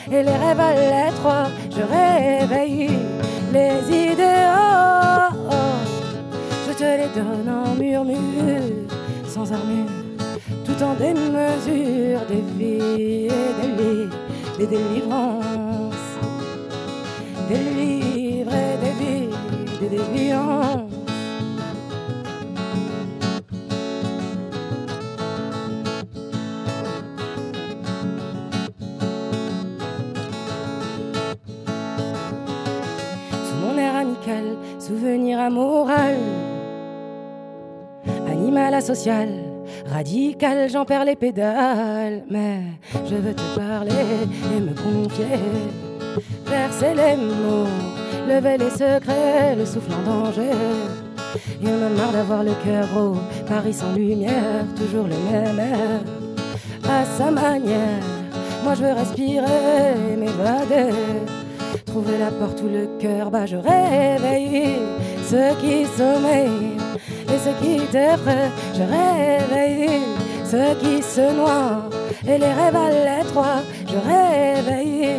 [0.09, 1.49] et les rêves à l'étroit.
[1.73, 2.91] Je réveille
[3.53, 5.35] les idéaux.
[6.69, 8.98] Je te les donne en murmure
[10.65, 14.11] tout en démesure des vies et des lits,
[14.59, 15.95] des délivrances,
[17.49, 19.29] des livres et des vies,
[19.81, 20.91] des déviances.
[33.45, 36.17] Sous mon air amical, souvenir amoral
[38.79, 39.29] Asocial,
[39.93, 42.23] radical, j'en perds les pédales.
[42.31, 42.61] Mais
[43.11, 43.91] je veux te parler
[44.57, 45.27] et me confier.
[46.47, 47.67] Verser les mots,
[48.29, 50.53] lever les secrets, le souffle en danger.
[51.61, 53.17] Il en a marre d'avoir le cœur gros,
[53.49, 56.01] Paris sans lumière, toujours le même air.
[56.89, 58.05] À sa manière,
[58.63, 60.95] moi je veux respirer, m'évader.
[61.89, 64.77] Trouver la porte où le cœur bat, je réveille
[65.27, 66.77] ceux qui sommeillent
[67.27, 68.51] et ceux qui t'effraient.
[68.75, 70.03] Je réveille
[70.45, 71.89] ceux qui se noient
[72.27, 73.63] et les rêves à l'étroit.
[73.87, 75.17] Je réveille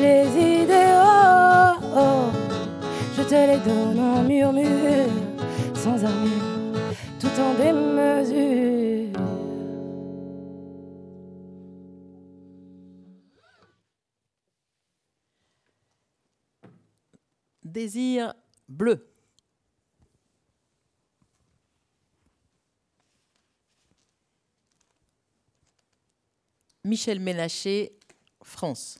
[0.00, 0.26] les
[0.62, 1.00] idéaux.
[3.16, 5.08] Je te les donne en murmure,
[5.74, 6.76] sans armure,
[7.18, 9.29] tout en démesure.
[17.70, 18.34] Désir
[18.68, 19.06] bleu.
[26.84, 27.92] Michel Mélaché,
[28.42, 28.98] France.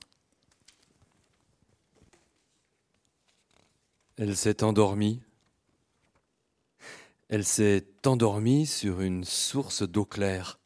[4.16, 5.20] Elle s'est endormie.
[7.28, 10.61] Elle s'est endormie sur une source d'eau claire.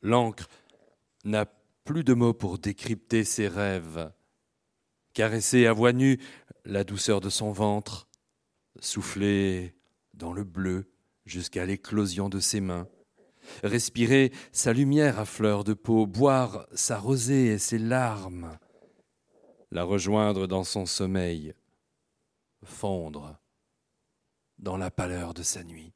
[0.00, 0.48] L'encre
[1.24, 1.46] n'a
[1.84, 4.12] plus de mots pour décrypter ses rêves.
[5.14, 6.18] Caresser à voix nue
[6.64, 8.08] la douceur de son ventre,
[8.80, 9.74] souffler
[10.14, 10.90] dans le bleu
[11.24, 12.88] jusqu'à l'éclosion de ses mains,
[13.62, 18.58] respirer sa lumière à fleur de peau, boire sa rosée et ses larmes,
[19.70, 21.54] la rejoindre dans son sommeil,
[22.64, 23.38] fondre
[24.58, 25.92] dans la pâleur de sa nuit.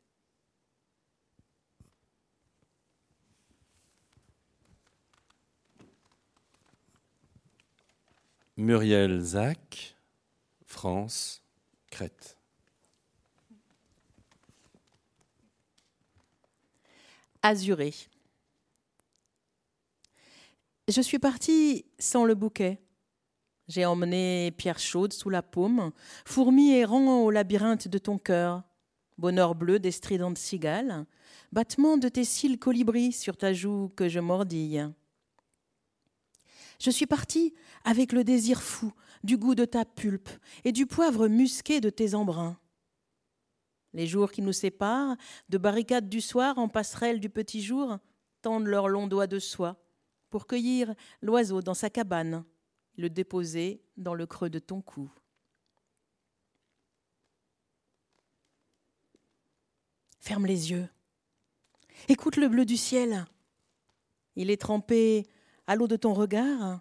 [8.56, 9.95] Muriel Zach,
[10.76, 11.42] France,
[11.90, 12.36] Crète.
[17.40, 17.94] Azuré.
[20.86, 22.78] Je suis partie sans le bouquet.
[23.68, 25.92] J'ai emmené pierre chaude sous la paume,
[26.26, 28.62] fourmi errant au labyrinthe de ton cœur,
[29.16, 31.06] bonheur bleu des stridentes cigales,
[31.52, 34.90] battement de tes cils colibris sur ta joue que je mordille.
[36.78, 38.92] Je suis partie avec le désir fou
[39.24, 40.28] du goût de ta pulpe
[40.64, 42.58] et du poivre musqué de tes embruns.
[43.92, 45.16] Les jours qui nous séparent,
[45.48, 47.98] de barricades du soir en passerelle du petit jour,
[48.42, 49.76] tendent leurs longs doigts de soie
[50.30, 52.44] pour cueillir l'oiseau dans sa cabane,
[52.96, 55.10] le déposer dans le creux de ton cou.
[60.20, 60.88] Ferme les yeux.
[62.08, 63.24] Écoute le bleu du ciel.
[64.34, 65.26] Il est trempé
[65.66, 66.80] à l'eau de ton regard.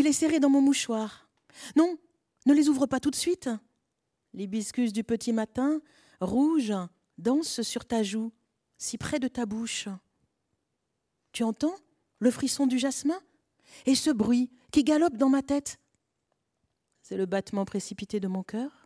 [0.00, 1.28] Il est serré dans mon mouchoir.
[1.76, 1.98] Non,
[2.46, 3.50] ne les ouvre pas tout de suite.
[4.32, 5.82] L'hibiscus du petit matin,
[6.22, 6.72] rouge,
[7.18, 8.32] danse sur ta joue,
[8.78, 9.88] si près de ta bouche.
[11.32, 11.76] Tu entends
[12.18, 13.20] le frisson du jasmin
[13.84, 15.78] et ce bruit qui galope dans ma tête?
[17.02, 18.79] C'est le battement précipité de mon cœur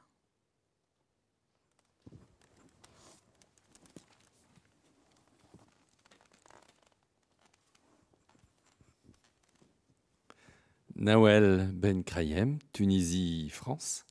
[10.97, 14.05] Nawel Ben Krayem, Tunisie, France.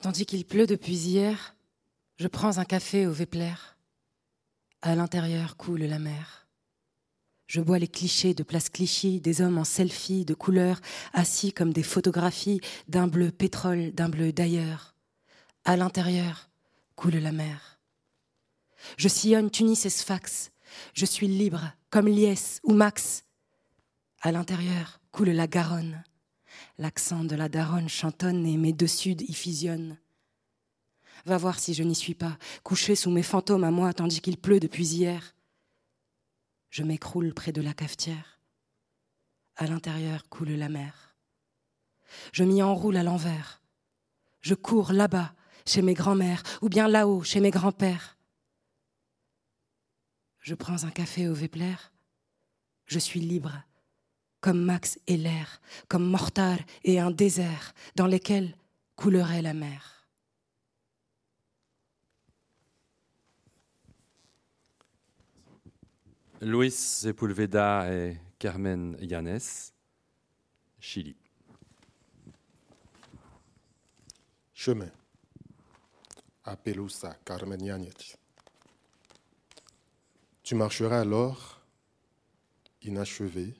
[0.00, 1.54] Tandis qu'il pleut depuis hier,
[2.16, 3.54] je prends un café au Vepler.
[4.80, 6.48] À l'intérieur coule la mer.
[7.46, 10.80] Je bois les clichés de place Clichy, des hommes en selfie de couleur,
[11.12, 14.96] assis comme des photographies d'un bleu pétrole, d'un bleu d'ailleurs.
[15.64, 16.50] À l'intérieur
[16.96, 17.78] coule la mer.
[18.96, 20.50] Je sillonne Tunis et Sfax.
[20.94, 23.24] Je suis libre, comme Liès ou Max.
[24.24, 26.04] À l'intérieur coule la Garonne.
[26.78, 29.98] L'accent de la daronne chantonne et mes deux suds y fusionnent.
[31.26, 34.36] Va voir si je n'y suis pas, couché sous mes fantômes à moi tandis qu'il
[34.36, 35.34] pleut depuis hier.
[36.70, 38.38] Je m'écroule près de la cafetière.
[39.56, 41.16] À l'intérieur coule la mer.
[42.32, 43.60] Je m'y enroule à l'envers.
[44.40, 45.34] Je cours là-bas,
[45.66, 48.16] chez mes grands-mères, ou bien là-haut, chez mes grands-pères.
[50.38, 51.74] Je prends un café au Vepler.
[52.86, 53.64] Je suis libre
[54.42, 58.54] comme Max et l'air, comme Mortar et un désert dans lesquels
[58.96, 60.08] coulerait la mer.
[66.40, 69.70] Luis Sepulveda et Carmen Yanes,
[70.80, 71.16] Chili.
[74.52, 74.90] Chemin.
[76.44, 78.16] À Pelusa, Carmen Yanes.
[80.42, 81.60] Tu marcheras alors,
[82.82, 83.54] inachevé,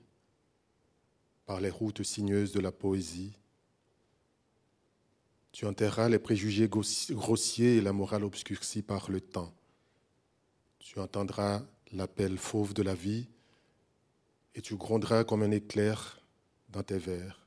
[1.47, 3.33] par les routes sinueuses de la poésie,
[5.53, 9.53] Tu enterras les préjugés grossiers et la morale obscurcie par le temps.
[10.79, 11.63] Tu entendras
[11.93, 13.29] l'appel fauve de la vie
[14.55, 16.21] et tu gronderas comme un éclair
[16.71, 17.47] dans tes vers.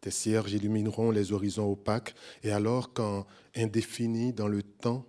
[0.00, 2.14] Tes cierges illumineront les horizons opaques
[2.44, 3.26] et alors quand,
[3.56, 5.04] indéfini dans le temps,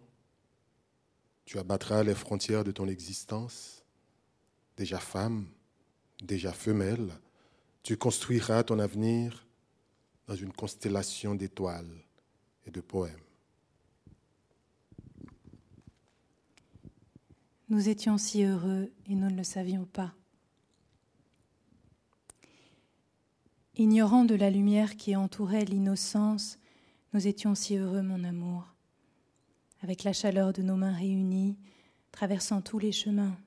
[1.46, 3.84] tu abattras les frontières de ton existence,
[4.76, 5.46] déjà femme,
[6.24, 7.12] déjà femelle,
[7.86, 9.46] tu construiras ton avenir
[10.28, 12.04] dans une constellation d'étoiles
[12.66, 13.14] et de poèmes.
[17.70, 20.16] Nous étions si heureux et nous ne le savions pas.
[23.76, 26.58] Ignorant de la lumière qui entourait l'innocence,
[27.14, 28.74] nous étions si heureux, mon amour,
[29.84, 31.56] avec la chaleur de nos mains réunies,
[32.12, 33.38] traversant tous les chemins,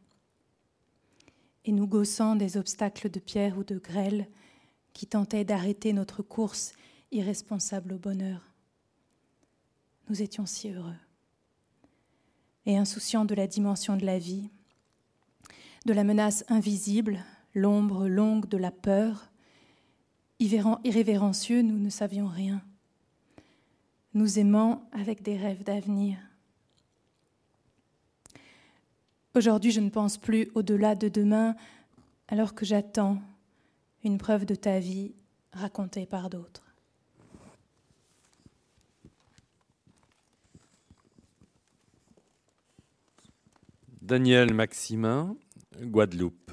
[1.69, 4.27] et nous gaussant des obstacles de pierre ou de grêle
[4.95, 6.73] qui tentaient d'arrêter notre course
[7.13, 8.41] irresponsable au bonheur.
[10.09, 10.97] Nous étions si heureux
[12.65, 14.49] et insouciants de la dimension de la vie,
[15.85, 17.23] de la menace invisible,
[17.55, 19.31] l'ombre longue de la peur.
[20.39, 22.63] Irrévérencieux, nous ne savions rien.
[24.15, 26.17] Nous aimant avec des rêves d'avenir.
[29.35, 31.55] Aujourd'hui, je ne pense plus au-delà de demain,
[32.29, 33.21] alors que j'attends
[34.03, 35.13] une preuve de ta vie
[35.53, 36.65] racontée par d'autres.
[44.01, 45.37] Daniel Maximin,
[45.83, 46.51] Guadeloupe.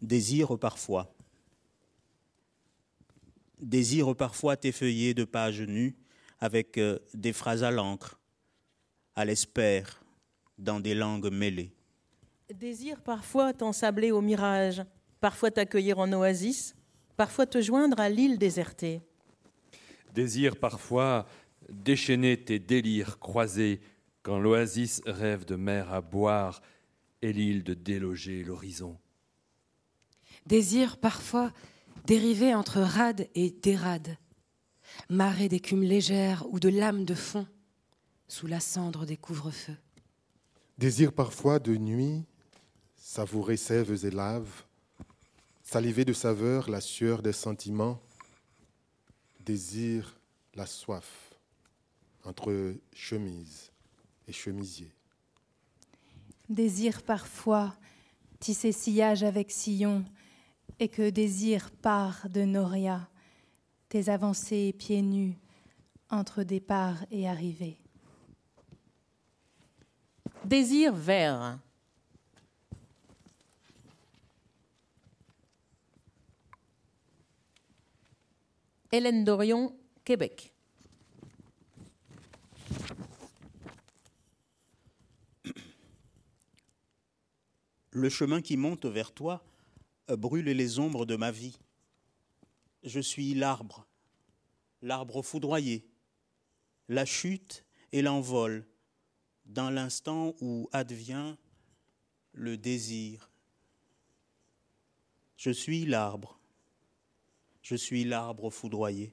[0.00, 1.12] Désire parfois.
[3.60, 5.96] Désire parfois t'effeuiller de pages nues
[6.40, 8.20] avec euh, des phrases à l'encre,
[9.16, 10.02] à l'espère,
[10.58, 11.72] dans des langues mêlées.
[12.54, 14.82] Désire parfois t'ensabler au mirage,
[15.20, 16.74] parfois t'accueillir en oasis,
[17.16, 19.00] parfois te joindre à l'île désertée.
[20.14, 21.26] Désire parfois
[21.68, 23.80] déchaîner tes délires croisés
[24.22, 26.62] quand l'oasis rêve de mer à boire
[27.22, 28.96] et l'île de déloger l'horizon.
[30.46, 31.52] Désire parfois
[32.08, 34.16] dériver entre rade et dérade,
[35.10, 37.46] marée d'écume légère ou de lames de fond
[38.28, 39.76] sous la cendre des couvre-feux.
[40.78, 42.24] Désire parfois de nuit
[42.96, 44.64] savourer sèves et laves,
[45.62, 48.00] Saliver de saveur la sueur des sentiments,
[49.44, 50.18] désir
[50.54, 51.34] la soif
[52.24, 53.70] entre chemise
[54.26, 54.90] et chemisier.
[56.48, 57.76] Désir parfois
[58.40, 60.06] tisser sillage avec sillon,
[60.80, 63.08] et que désir part de Noria,
[63.88, 65.36] tes avancées pieds nus
[66.10, 67.78] entre départ et arrivée.
[70.44, 71.58] Désir vert,
[78.90, 80.54] Hélène Dorion, Québec.
[87.90, 89.42] Le chemin qui monte vers toi
[90.16, 91.58] brûle les ombres de ma vie.
[92.82, 93.86] Je suis l'arbre,
[94.82, 95.86] l'arbre foudroyé,
[96.88, 98.66] la chute et l'envol,
[99.46, 101.36] dans l'instant où advient
[102.32, 103.30] le désir.
[105.36, 106.38] Je suis l'arbre,
[107.62, 109.12] je suis l'arbre foudroyé.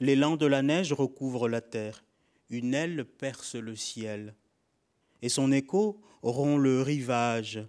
[0.00, 2.04] L'élan de la neige recouvre la terre,
[2.50, 4.34] une aile perce le ciel,
[5.22, 7.66] et son écho rompt le rivage,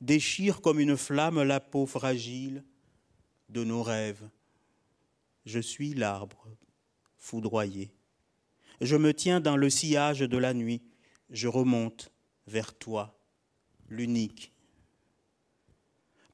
[0.00, 2.64] déchire comme une flamme la peau fragile
[3.48, 4.28] de nos rêves.
[5.44, 6.48] Je suis l'arbre
[7.18, 7.92] foudroyé.
[8.80, 10.82] Je me tiens dans le sillage de la nuit,
[11.28, 12.10] je remonte
[12.46, 13.18] vers toi,
[13.88, 14.52] l'unique.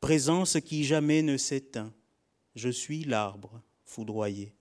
[0.01, 1.93] Présence qui jamais ne s'éteint,
[2.55, 4.53] je suis l'arbre foudroyé.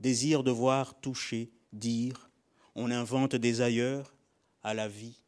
[0.00, 2.30] Désir de voir, toucher, dire,
[2.74, 4.14] on invente des ailleurs
[4.62, 5.23] à la vie.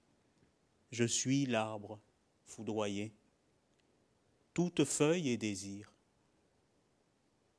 [0.97, 2.01] Je suis l'arbre
[2.47, 3.13] foudroyé.
[4.55, 5.93] Toute feuille et désir.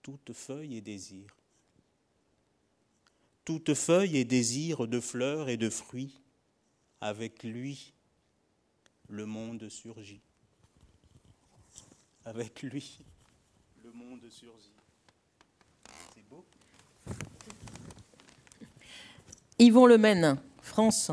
[0.02, 1.28] Toute feuille et désir.
[3.46, 6.20] Toute feuille et désir de fleurs et de fruits.
[7.00, 7.94] Avec lui,
[9.08, 10.24] le monde surgit.
[12.26, 12.98] Avec lui,
[13.94, 14.74] monde surgit.
[16.16, 16.44] C'est beau.
[19.60, 21.12] Yvon Lemaine, France.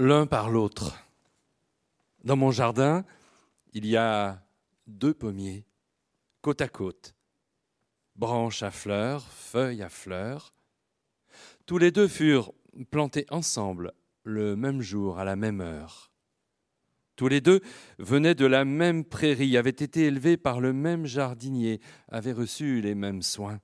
[0.00, 0.96] L'un par l'autre.
[2.22, 3.04] Dans mon jardin,
[3.72, 4.46] il y a
[4.86, 5.66] deux pommiers,
[6.40, 7.16] côte à côte,
[8.14, 10.54] branches à fleurs, feuilles à fleurs.
[11.66, 12.52] Tous les deux furent
[12.92, 13.92] plantés ensemble
[14.22, 16.12] le même jour, à la même heure.
[17.16, 17.60] Tous les deux
[17.98, 22.94] venaient de la même prairie, avaient été élevés par le même jardinier, avaient reçu les
[22.94, 23.60] mêmes soins.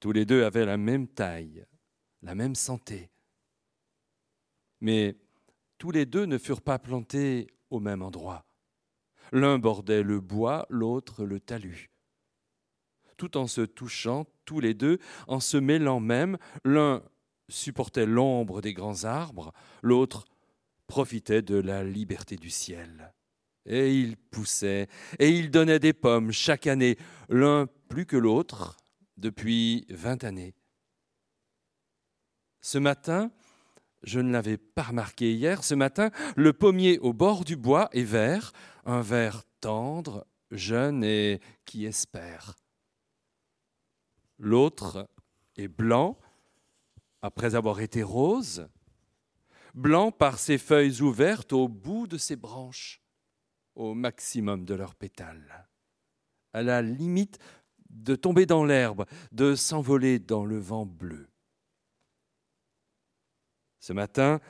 [0.00, 1.64] Tous les deux avaient la même taille,
[2.20, 3.13] la même santé.
[4.80, 5.16] Mais
[5.78, 8.44] tous les deux ne furent pas plantés au même endroit.
[9.32, 11.90] L'un bordait le bois, l'autre le talus.
[13.16, 14.98] Tout en se touchant, tous les deux,
[15.28, 17.02] en se mêlant même, l'un
[17.48, 19.52] supportait l'ombre des grands arbres,
[19.82, 20.24] l'autre
[20.86, 23.12] profitait de la liberté du ciel.
[23.66, 26.98] Et ils poussaient, et ils donnaient des pommes chaque année,
[27.28, 28.76] l'un plus que l'autre,
[29.16, 30.54] depuis vingt années.
[32.60, 33.30] Ce matin,
[34.04, 38.04] je ne l'avais pas remarqué hier, ce matin, le pommier au bord du bois est
[38.04, 38.52] vert,
[38.84, 42.54] un vert tendre, jeune et qui espère.
[44.38, 45.08] L'autre
[45.56, 46.18] est blanc,
[47.22, 48.68] après avoir été rose,
[49.74, 53.00] blanc par ses feuilles ouvertes au bout de ses branches,
[53.74, 55.68] au maximum de leurs pétales,
[56.52, 57.38] à la limite
[57.88, 61.28] de tomber dans l'herbe, de s'envoler dans le vent bleu.
[63.84, 64.40] Ce matin,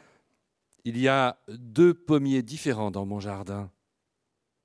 [0.85, 3.73] il y a deux pommiers différents dans mon jardin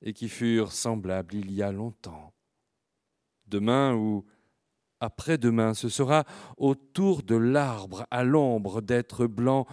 [0.03, 2.35] et qui furent semblables il y a longtemps.
[3.47, 4.27] Demain ou
[4.99, 6.23] après-demain, ce sera
[6.57, 9.65] au tour de l'arbre à l'ombre d'être blanc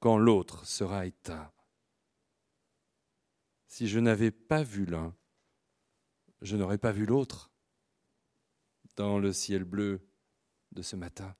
[0.00, 1.50] quand l'autre sera éteint.
[3.68, 5.16] Si je n'avais pas vu l'un,
[6.42, 7.50] je n'aurais pas vu l'autre
[8.96, 10.06] dans le ciel bleu
[10.72, 11.34] de ce matin.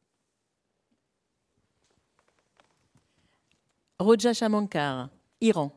[4.02, 5.72] Roja Shamankar, Iran.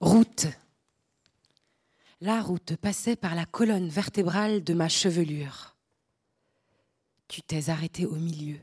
[0.00, 0.48] Route.
[2.20, 5.76] La route passait par la colonne vertébrale de ma chevelure.
[7.28, 8.58] Tu t'es arrêté au milieu.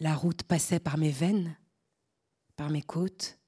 [0.00, 1.56] La route passait par mes veines,
[2.56, 3.38] par mes côtes.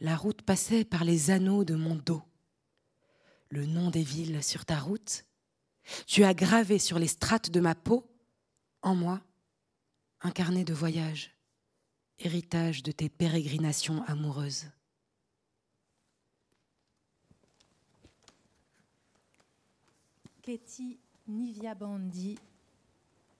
[0.00, 2.22] La route passait par les anneaux de mon dos.
[3.50, 5.26] Le nom des villes sur ta route,
[6.06, 8.10] tu as gravé sur les strates de ma peau,
[8.80, 9.20] en moi,
[10.22, 11.36] un carnet de voyage,
[12.24, 14.66] héritage de tes pérégrinations amoureuses.
[20.42, 20.98] Keti
[21.28, 22.38] Nivyabandi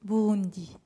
[0.05, 0.77] Burundi.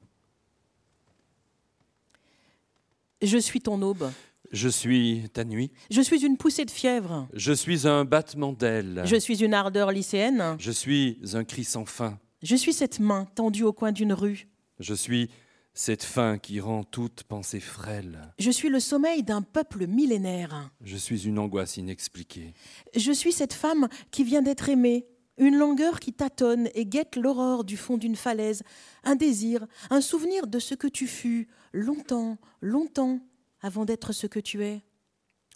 [3.23, 4.11] Je suis ton aube.
[4.53, 5.73] Je suis ta nuit.
[5.91, 7.29] Je suis une poussée de fièvre.
[7.33, 9.03] Je suis un battement d'ailes.
[9.05, 10.57] Je suis une ardeur lycéenne.
[10.59, 12.19] Je suis un cri sans fin.
[12.43, 14.49] Je suis cette main tendue au coin d'une rue.
[14.79, 15.31] Je suis
[15.77, 18.33] cette faim qui rend toute pensée frêle.
[18.39, 20.71] Je suis le sommeil d'un peuple millénaire.
[20.81, 22.55] Je suis une angoisse inexpliquée.
[22.97, 25.07] Je suis cette femme qui vient d'être aimée,
[25.37, 28.63] une langueur qui tâtonne et guette l'aurore du fond d'une falaise,
[29.05, 33.21] un désir, un souvenir de ce que tu fus, longtemps, longtemps,
[33.61, 34.83] avant d'être ce que tu es.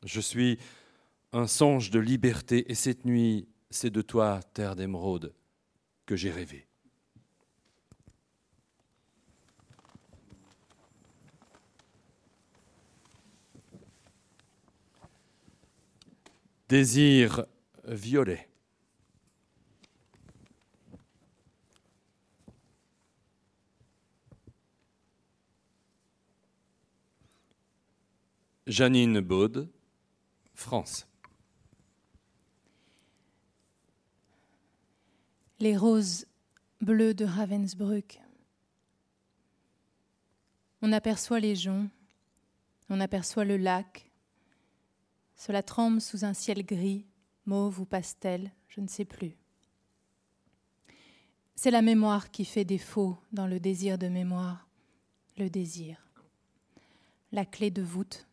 [0.04, 0.58] Je suis
[1.32, 5.34] un songe de liberté, et cette nuit, c'est de toi, terre d'émeraude,
[6.04, 6.69] que j'ai rêvé.
[16.70, 17.46] Désir
[17.82, 18.48] violet.
[28.68, 29.68] Janine Baude,
[30.54, 31.08] France.
[35.58, 36.24] Les roses
[36.80, 38.20] bleues de Ravensbrück.
[40.82, 41.90] On aperçoit les joncs,
[42.88, 44.09] on aperçoit le lac.
[45.40, 47.06] Cela tremble sous un ciel gris,
[47.46, 49.38] mauve ou pastel, je ne sais plus.
[51.54, 54.68] C'est la mémoire qui fait défaut dans le désir de mémoire,
[55.38, 55.96] le désir.
[57.32, 58.28] La clé de voûte.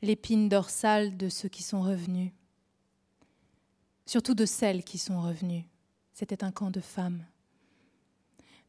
[0.00, 2.32] L'épine dorsale de ceux qui sont revenus,
[4.06, 5.66] surtout de celles qui sont revenues.
[6.14, 7.26] C'était un camp de femmes,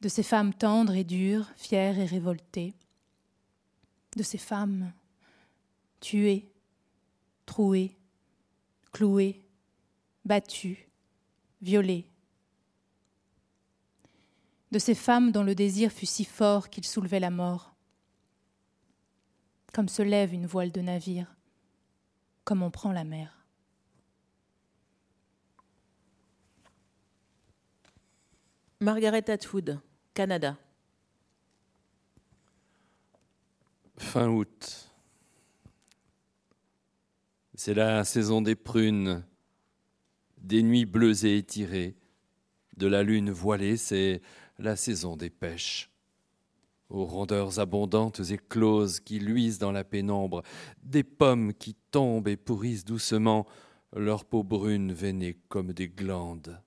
[0.01, 2.73] de ces femmes tendres et dures, fières et révoltées,
[4.17, 4.91] de ces femmes
[6.01, 6.50] tuées,
[7.51, 7.97] trouées,
[8.93, 9.45] clouées,
[10.23, 10.89] battues,
[11.61, 12.07] violées,
[14.71, 17.75] de ces femmes dont le désir fut si fort qu'il soulevait la mort
[19.73, 21.33] comme se lève une voile de navire,
[22.45, 23.45] comme on prend la mer.
[28.81, 29.79] Margaret Atwood,
[30.13, 30.57] Canada.
[33.97, 34.90] Fin août.
[37.63, 39.23] C'est la saison des prunes,
[40.39, 41.95] des nuits bleues et étirées,
[42.75, 44.23] de la lune voilée, c'est
[44.57, 45.91] la saison des pêches.
[46.89, 50.41] aux rondeurs abondantes et closes qui luisent dans la pénombre,
[50.81, 53.45] des pommes qui tombent et pourrissent doucement,
[53.95, 56.59] leur peau brune veinée comme des glandes.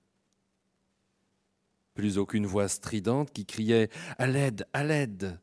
[1.93, 5.41] Plus aucune voix stridente qui criait À l'aide, à l'aide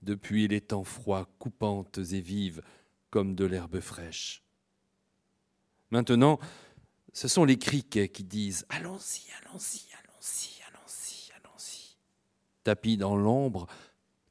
[0.00, 2.62] depuis les temps froids, coupantes et vives
[3.10, 4.42] comme de l'herbe fraîche.
[5.92, 6.40] Maintenant,
[7.12, 11.96] ce sont les criquets qui disent Allons-y, allons-y, allons-y, allons-y, allons-y.
[12.64, 13.66] Tapis dans l'ombre,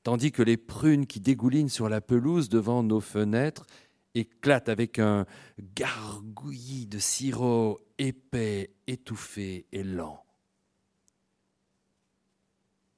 [0.01, 3.68] tandis que les prunes qui dégoulinent sur la pelouse devant nos fenêtres
[4.16, 5.28] éclatent avec un
[5.59, 10.26] gargouillis de sirop épais, étouffé et lent.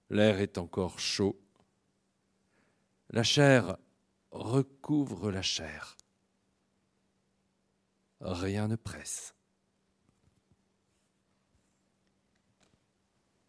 [0.09, 1.37] L'air est encore chaud.
[3.09, 3.75] La chair
[4.31, 5.97] recouvre la chair.
[8.25, 9.35] Rien ne presse.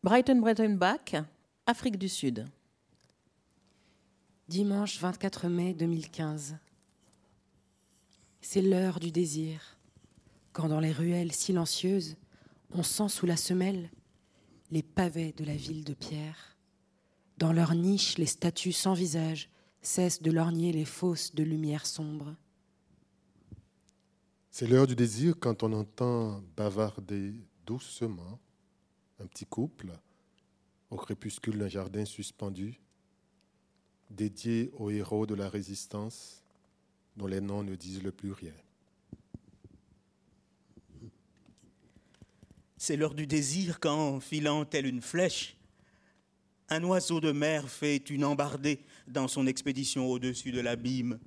[0.02, 1.14] Brighton Brettonbach,
[1.64, 2.48] Afrique du Sud.
[4.48, 6.58] Dimanche 24 mai 2015.
[8.40, 9.78] C'est l'heure du désir,
[10.52, 12.16] quand dans les ruelles silencieuses,
[12.72, 13.90] on sent sous la semelle
[14.72, 16.56] les pavés de la ville de pierre.
[17.38, 19.50] Dans leurs niches, les statues sans visage
[19.82, 22.34] cessent de lorgner les fosses de lumière sombre.
[24.57, 27.32] C'est l'heure du désir quand on entend bavarder
[27.66, 28.38] doucement
[29.18, 29.90] un petit couple
[30.90, 32.80] au crépuscule d'un jardin suspendu,
[34.11, 36.44] dédié aux héros de la résistance
[37.16, 38.55] dont les noms ne disent le plus rien.
[42.76, 45.57] C'est l'heure du désir quand, filant telle une flèche,
[46.68, 48.78] un oiseau de mer fait une embardée
[49.09, 51.18] dans son expédition au-dessus de l'abîme.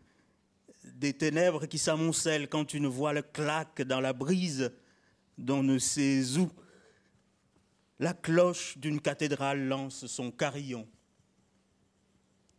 [0.98, 4.72] Des ténèbres qui s'amoncellent quand une voile claque dans la brise
[5.38, 6.50] d'on ne sait où.
[8.00, 10.88] La cloche d'une cathédrale lance son carillon.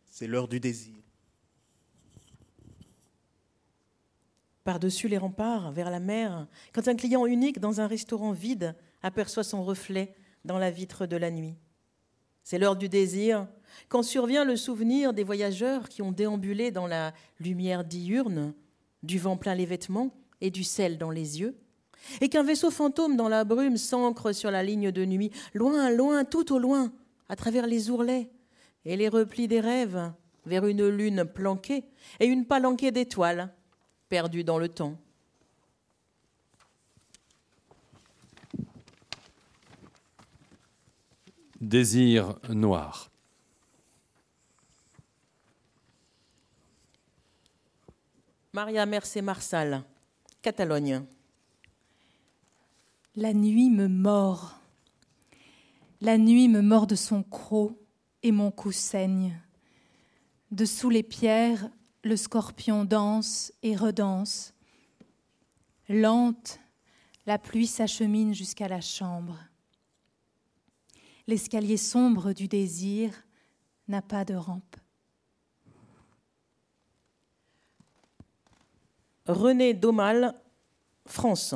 [0.09, 0.95] C'est l'heure du désir.
[4.63, 9.43] Par-dessus les remparts, vers la mer, quand un client unique dans un restaurant vide aperçoit
[9.43, 10.15] son reflet
[10.45, 11.57] dans la vitre de la nuit.
[12.43, 13.49] C'est l'heure du désir,
[13.87, 18.53] quand survient le souvenir des voyageurs qui ont déambulé dans la lumière diurne,
[19.03, 20.11] du vent plein les vêtements
[20.41, 21.55] et du sel dans les yeux,
[22.21, 26.23] et qu'un vaisseau fantôme dans la brume s'ancre sur la ligne de nuit, loin, loin,
[26.23, 26.91] tout au loin,
[27.27, 28.29] à travers les ourlets
[28.85, 30.11] et les replis des rêves,
[30.45, 31.83] vers une lune planquée
[32.19, 33.53] et une palanquée d'étoiles
[34.07, 34.97] perdues dans le temps.
[41.61, 43.08] Désir noir.
[48.51, 49.83] Maria Mercé Marsal,
[50.41, 51.05] Catalogne.
[53.15, 54.59] La nuit me mord.
[56.01, 57.77] La nuit me mord de son croc
[58.23, 59.39] et mon cou saigne.
[60.49, 61.69] Dessous les pierres,
[62.03, 64.55] le scorpion danse et redanse.
[65.87, 66.59] Lente,
[67.27, 69.37] la pluie s'achemine jusqu'à la chambre.
[71.27, 73.11] L'escalier sombre du désir
[73.87, 74.75] n'a pas de rampe.
[79.29, 80.33] René Daumal,
[81.05, 81.53] France.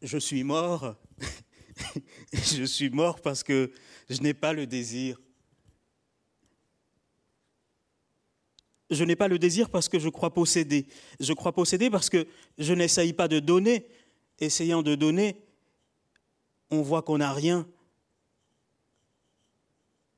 [0.00, 0.96] Je suis mort.
[2.32, 3.70] je suis mort parce que
[4.08, 5.20] je n'ai pas le désir.
[8.88, 10.86] Je n'ai pas le désir parce que je crois posséder.
[11.20, 12.26] Je crois posséder parce que
[12.56, 13.86] je n'essaye pas de donner.
[14.38, 15.42] Essayant de donner,
[16.70, 17.68] on voit qu'on n'a rien.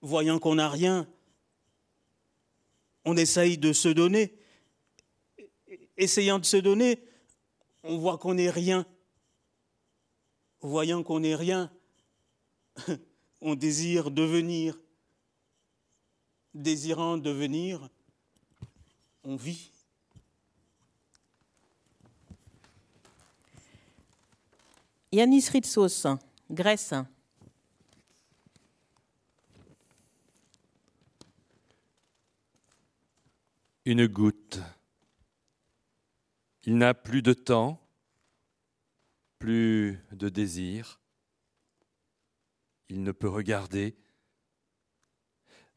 [0.02, 1.06] Voyant qu'on n'a rien,
[3.04, 4.34] on essaye de se donner.
[5.96, 7.02] Essayant de se donner,
[7.82, 8.86] on voit qu'on n'est rien.
[10.62, 11.70] Voyant qu'on n'est rien,
[13.40, 14.76] on désire devenir.
[16.52, 17.88] Désirant devenir,
[19.22, 19.70] on vit.
[25.12, 26.06] Yanis Ritsos,
[26.50, 26.94] Grèce.
[33.86, 34.60] Une goutte.
[36.64, 37.80] Il n'a plus de temps,
[39.38, 41.00] plus de désir.
[42.90, 43.96] Il ne peut regarder.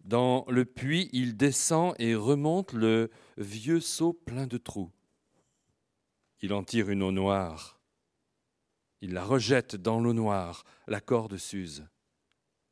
[0.02, 4.92] Dans le puits, il descend et remonte le vieux seau plein de trous.
[6.42, 7.80] Il en tire une eau noire.
[9.00, 11.88] Il la rejette dans l'eau noire, la corde s'use.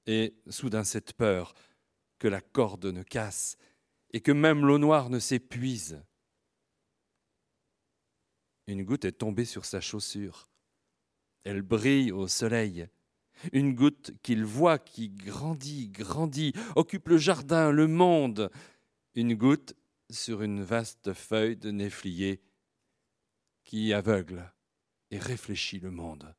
[0.07, 1.53] Et soudain cette peur
[2.19, 3.57] que la corde ne casse
[4.11, 6.03] et que même l'eau noire ne s'épuise.
[8.67, 10.49] Une goutte est tombée sur sa chaussure.
[11.43, 12.87] Elle brille au soleil.
[13.53, 18.51] Une goutte qu'il voit qui grandit, grandit, occupe le jardin, le monde.
[19.15, 19.75] Une goutte
[20.09, 22.41] sur une vaste feuille de néflier
[23.63, 24.53] qui aveugle
[25.09, 26.33] et réfléchit le monde.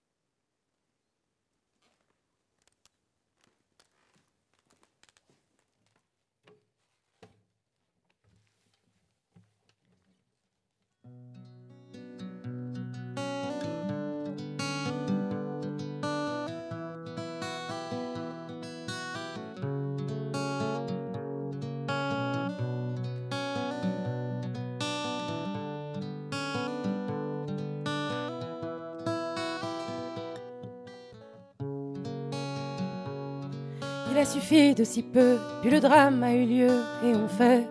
[34.23, 36.70] A suffi de si peu, puis le drame a eu lieu
[37.05, 37.66] et on fait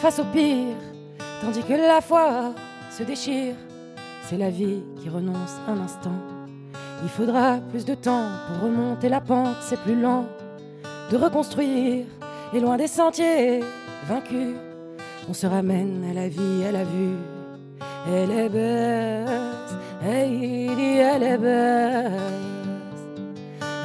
[0.00, 0.78] face au pire,
[1.42, 2.54] tandis que la foi
[2.90, 3.54] se déchire.
[4.22, 6.18] C'est la vie qui renonce un instant.
[7.02, 10.24] Il faudra plus de temps pour remonter la pente, c'est plus lent
[11.10, 12.06] de reconstruire
[12.54, 13.60] et loin des sentiers
[14.08, 14.56] vaincus,
[15.28, 17.18] on se ramène à la vie, à la vue.
[18.08, 22.10] Elle est baisse, hey, elle est baisse,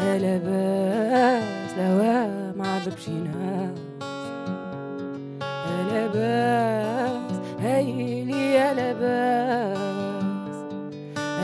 [0.02, 3.71] elle est baisse, la ouais, ma bébchina.
[5.71, 8.27] Elle est baisse, hey,
[8.65, 10.61] elle est baisse,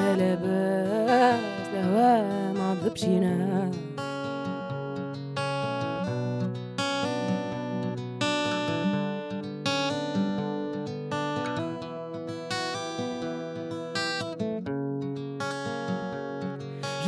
[0.10, 1.86] elle est baisse, la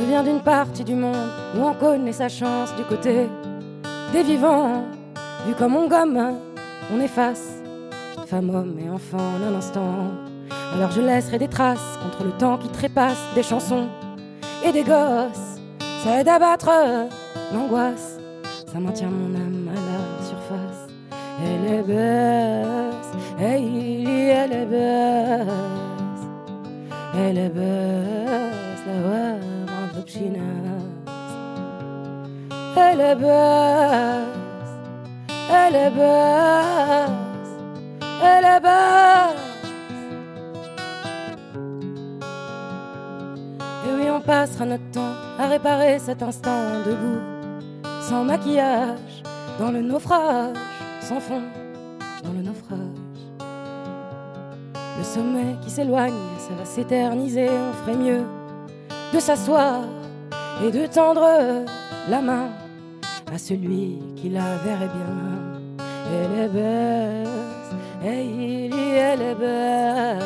[0.08, 0.24] ouais, ma bébchina.
[0.24, 3.28] Je viens d'une partie du monde où on connaît sa chance du côté
[4.14, 4.84] des vivants.
[5.46, 6.40] Vu comme on gomme,
[6.94, 7.58] on efface
[8.28, 10.12] femme, homme et enfant en un instant.
[10.76, 13.88] Alors je laisserai des traces contre le temps qui trépasse des chansons
[14.66, 15.60] et des gosses.
[16.04, 16.70] Ça aide à battre
[17.54, 18.20] l'angoisse,
[18.72, 20.88] ça maintient mon âme à la surface.
[21.42, 25.48] Elle est baisse, hey, elle est baisse,
[27.16, 29.10] elle est baisse, la
[30.16, 30.32] ouais.
[35.50, 37.08] Elle est basse,
[38.24, 39.36] elle est basse.
[43.86, 47.22] Et oui, on passera notre temps à réparer cet instant debout,
[48.02, 49.24] sans maquillage,
[49.60, 50.56] dans le naufrage,
[51.02, 51.42] sans fond,
[52.24, 52.80] dans le naufrage.
[54.98, 58.24] Le sommet qui s'éloigne, ça va s'éterniser, on ferait mieux
[59.14, 59.82] de s'asseoir
[60.64, 61.66] et de tendre
[62.10, 62.50] la main
[63.34, 65.16] à celui qui la verrait bien.
[66.10, 70.24] Elle est baisse, hey, elle est baisse,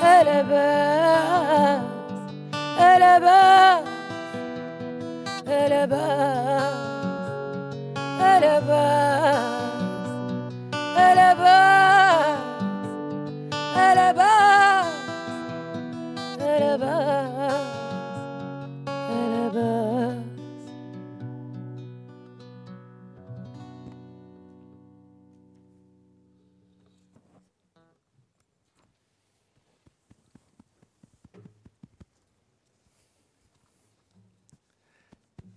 [0.05, 1.83] elle est baisse,
[2.81, 3.85] elle est basse,
[5.47, 6.98] elle est basse.
[8.21, 9.83] Elle est basse,
[10.97, 12.39] elle est basse,
[13.77, 14.87] elle est basse,
[16.41, 17.55] elle est basse,
[19.11, 20.15] elle est basse.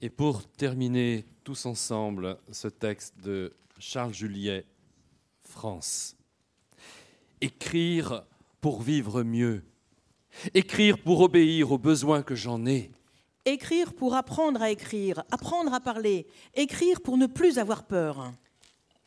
[0.03, 4.65] Et pour terminer tous ensemble ce texte de Charles Juliet,
[5.43, 6.15] France.
[7.41, 8.23] Écrire
[8.59, 9.63] pour vivre mieux.
[10.53, 12.91] Écrire pour obéir aux besoins que j'en ai.
[13.45, 16.27] Écrire pour apprendre à écrire, apprendre à parler.
[16.53, 18.31] Écrire pour ne plus avoir peur.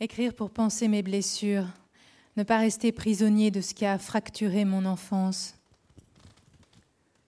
[0.01, 1.66] Écrire pour penser mes blessures,
[2.37, 5.55] ne pas rester prisonnier de ce qui a fracturé mon enfance.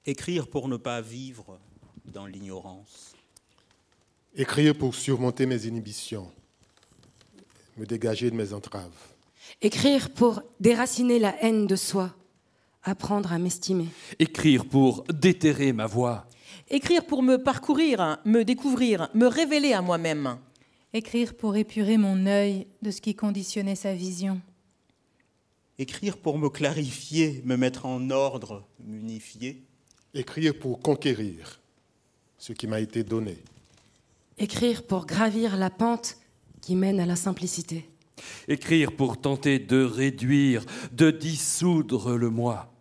[0.04, 1.59] Écrire pour ne pas vivre
[2.07, 3.16] dans l'ignorance.
[4.39, 6.30] Écrire pour surmonter mes inhibitions,
[7.78, 8.93] me dégager de mes entraves.
[9.62, 12.14] Écrire pour déraciner la haine de soi,
[12.82, 13.87] apprendre à m'estimer.
[14.18, 16.26] Écrire pour déterrer ma voix.
[16.68, 20.37] Écrire pour me parcourir, me découvrir, me révéler à moi-même.
[20.93, 24.43] Écrire pour épurer mon œil de ce qui conditionnait sa vision.
[25.78, 29.62] Écrire pour me clarifier, me mettre en ordre, m'unifier.
[30.12, 31.59] Écrire pour conquérir
[32.37, 33.39] ce qui m'a été donné.
[34.39, 36.18] Écrire pour gravir la pente
[36.61, 37.89] qui mène à la simplicité.
[38.49, 42.72] Écrire pour tenter de réduire, de dissoudre le moi.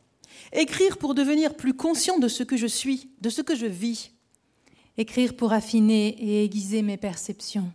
[0.51, 4.11] Écrire pour devenir plus conscient de ce que je suis, de ce que je vis.
[4.97, 7.71] Écrire pour affiner et aiguiser mes perceptions.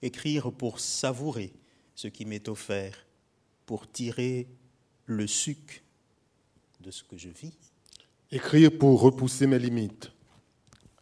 [0.00, 1.52] Écrire pour savourer
[1.94, 3.06] ce qui m'est offert,
[3.66, 4.48] pour tirer
[5.06, 5.82] le suc
[6.80, 7.52] de ce que je vis.
[8.30, 10.10] Écrire pour repousser mes limites,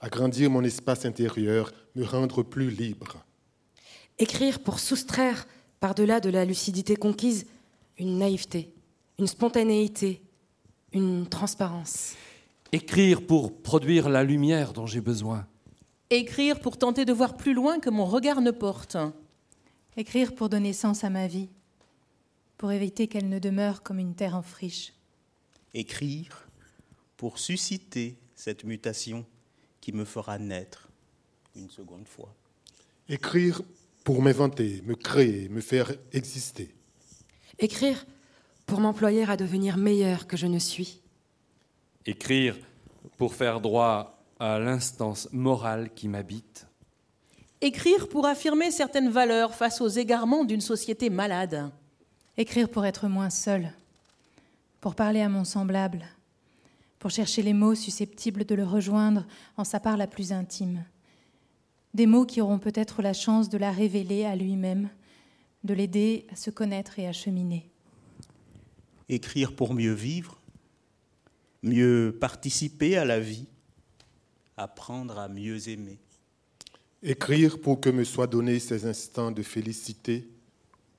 [0.00, 3.22] agrandir mon espace intérieur, me rendre plus libre.
[4.18, 5.46] Écrire pour soustraire,
[5.80, 7.46] par-delà de la lucidité conquise,
[7.98, 8.72] une naïveté,
[9.18, 10.22] une spontanéité,
[10.92, 12.14] une transparence.
[12.72, 15.46] Écrire pour produire la lumière dont j'ai besoin.
[16.08, 18.96] Écrire pour tenter de voir plus loin que mon regard ne porte.
[19.96, 21.50] Écrire pour donner sens à ma vie,
[22.56, 24.94] pour éviter qu'elle ne demeure comme une terre en friche.
[25.74, 26.48] Écrire
[27.16, 29.26] pour susciter cette mutation
[29.80, 30.89] qui me fera naître
[31.60, 32.34] une seconde fois.
[33.08, 33.62] Écrire
[34.04, 36.74] pour m'inventer, me créer, me faire exister.
[37.58, 38.06] Écrire
[38.66, 41.00] pour m'employer à devenir meilleur que je ne suis.
[42.06, 42.56] Écrire
[43.18, 46.66] pour faire droit à l'instance morale qui m'habite.
[47.60, 51.70] Écrire pour affirmer certaines valeurs face aux égarements d'une société malade.
[52.38, 53.70] Écrire pour être moins seul,
[54.80, 56.06] pour parler à mon semblable,
[56.98, 59.26] pour chercher les mots susceptibles de le rejoindre
[59.58, 60.84] en sa part la plus intime.
[61.92, 64.90] Des mots qui auront peut-être la chance de la révéler à lui-même,
[65.64, 67.68] de l'aider à se connaître et à cheminer.
[69.08, 70.38] Écrire pour mieux vivre,
[71.62, 73.46] mieux participer à la vie,
[74.56, 75.98] apprendre à mieux aimer.
[77.02, 80.28] Écrire pour que me soient donnés ces instants de félicité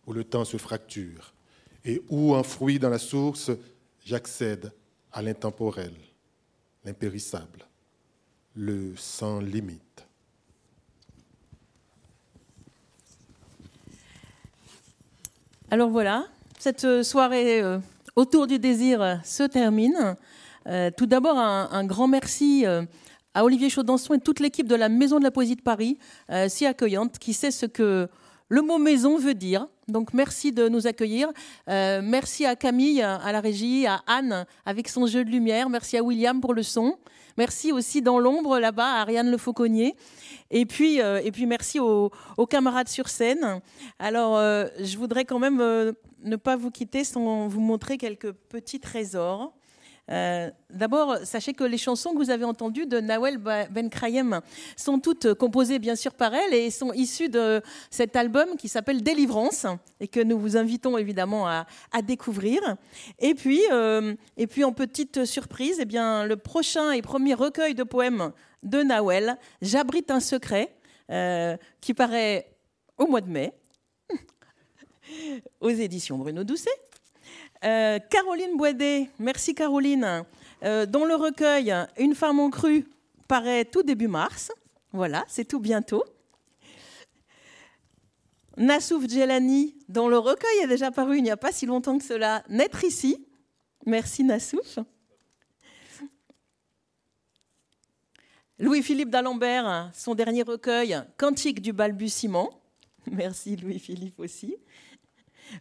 [0.07, 1.33] où le temps se fracture
[1.85, 3.51] et où, enfoui dans la source,
[4.03, 4.71] j'accède
[5.11, 5.93] à l'intemporel,
[6.83, 7.67] l'impérissable,
[8.55, 10.05] le sans limite.
[15.73, 16.25] Alors voilà,
[16.59, 17.79] cette soirée euh,
[18.17, 20.17] autour du désir euh, se termine.
[20.67, 22.65] Euh, tout d'abord, un, grand merci
[23.33, 25.97] à Olivier Chaudançon et toute l'équipe de la Maison de la Poésie de Paris,
[26.49, 28.09] si accueillante, qui sait ce que
[28.51, 29.67] le mot maison veut dire.
[29.87, 31.31] Donc merci de nous accueillir.
[31.67, 35.69] merci à Camille à la régie, à Anne avec son jeu de lumière.
[35.69, 36.97] Merci à William pour le son.
[37.37, 39.95] Merci aussi dans l'ombre là-bas à Ariane Le Fauconnier.
[40.49, 42.11] Et puis, et puis merci aux,
[42.49, 43.61] camarades sur scène.
[43.99, 45.57] Alors, je voudrais quand même
[46.23, 49.53] ne pas vous quitter sans vous montrer quelques petits trésors.
[50.11, 54.41] Euh, d'abord, sachez que les chansons que vous avez entendues de Nawel Ben Krayem
[54.75, 59.03] sont toutes composées bien sûr par elle et sont issues de cet album qui s'appelle
[59.03, 59.65] Délivrance
[60.01, 61.65] et que nous vous invitons évidemment à,
[62.03, 62.61] découvrir.
[63.19, 67.73] Et puis, euh, et puis en petite surprise, eh bien, le prochain et premier recueil
[67.75, 68.31] de poèmes
[68.63, 70.75] de Nawel, J'abrite un secret,
[71.09, 72.55] euh, qui paraît
[72.97, 73.53] au mois de mai
[75.59, 76.69] aux éditions Bruno Doucet.
[77.63, 80.25] Euh, Caroline Boidet, merci Caroline,
[80.63, 82.87] euh, dont le recueil Une femme en crue
[83.27, 84.51] paraît tout début mars.
[84.91, 86.03] Voilà, c'est tout bientôt.
[88.57, 92.03] Nassouf Djelani, dont le recueil est déjà paru il n'y a pas si longtemps que
[92.03, 93.25] cela, Naître ici.
[93.85, 94.79] Merci Nassouf.
[98.59, 102.61] Louis-Philippe d'Alembert, son dernier recueil, Cantique du balbutiement.
[103.11, 104.55] Merci Louis-Philippe aussi.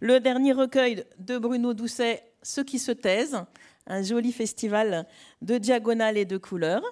[0.01, 3.45] Le dernier recueil de Bruno Doucet, Ceux qui se taisent,
[3.87, 5.07] un joli festival
[5.43, 6.83] de diagonales et de couleurs.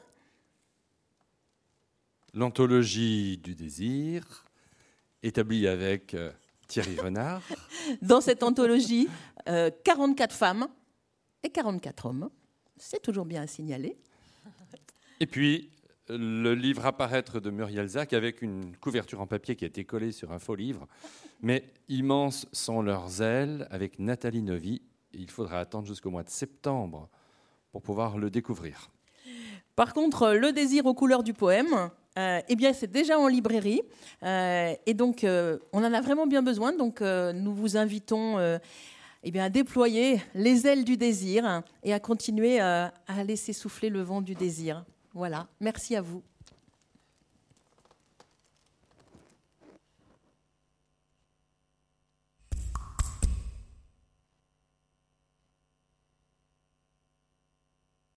[2.34, 4.44] L'anthologie du désir,
[5.22, 6.30] établie avec euh,
[6.66, 7.42] Thierry Renard.
[8.02, 9.08] Dans cette anthologie,
[9.46, 10.68] 44 euh, femmes
[11.42, 12.30] et 44 hommes.
[12.76, 13.96] C'est toujours bien à signaler.
[15.20, 15.70] Et puis,
[16.08, 19.84] le livre à paraître de Muriel Zac avec une couverture en papier qui a été
[19.84, 20.86] collée sur un faux livre.
[21.42, 24.82] Mais immenses sont leurs ailes avec Nathalie Novi.
[25.12, 27.08] Il faudra attendre jusqu'au mois de septembre
[27.72, 28.90] pour pouvoir le découvrir.
[29.76, 33.82] Par contre, Le désir aux couleurs du poème, euh, eh bien, c'est déjà en librairie.
[34.24, 36.72] Euh, et donc, euh, on en a vraiment bien besoin.
[36.72, 38.38] Donc, nous vous invitons
[39.22, 42.92] eh bien, à déployer les ailes du désir et à continuer à
[43.24, 44.84] laisser souffler le vent du désir.
[45.18, 46.22] Voilà, merci à vous.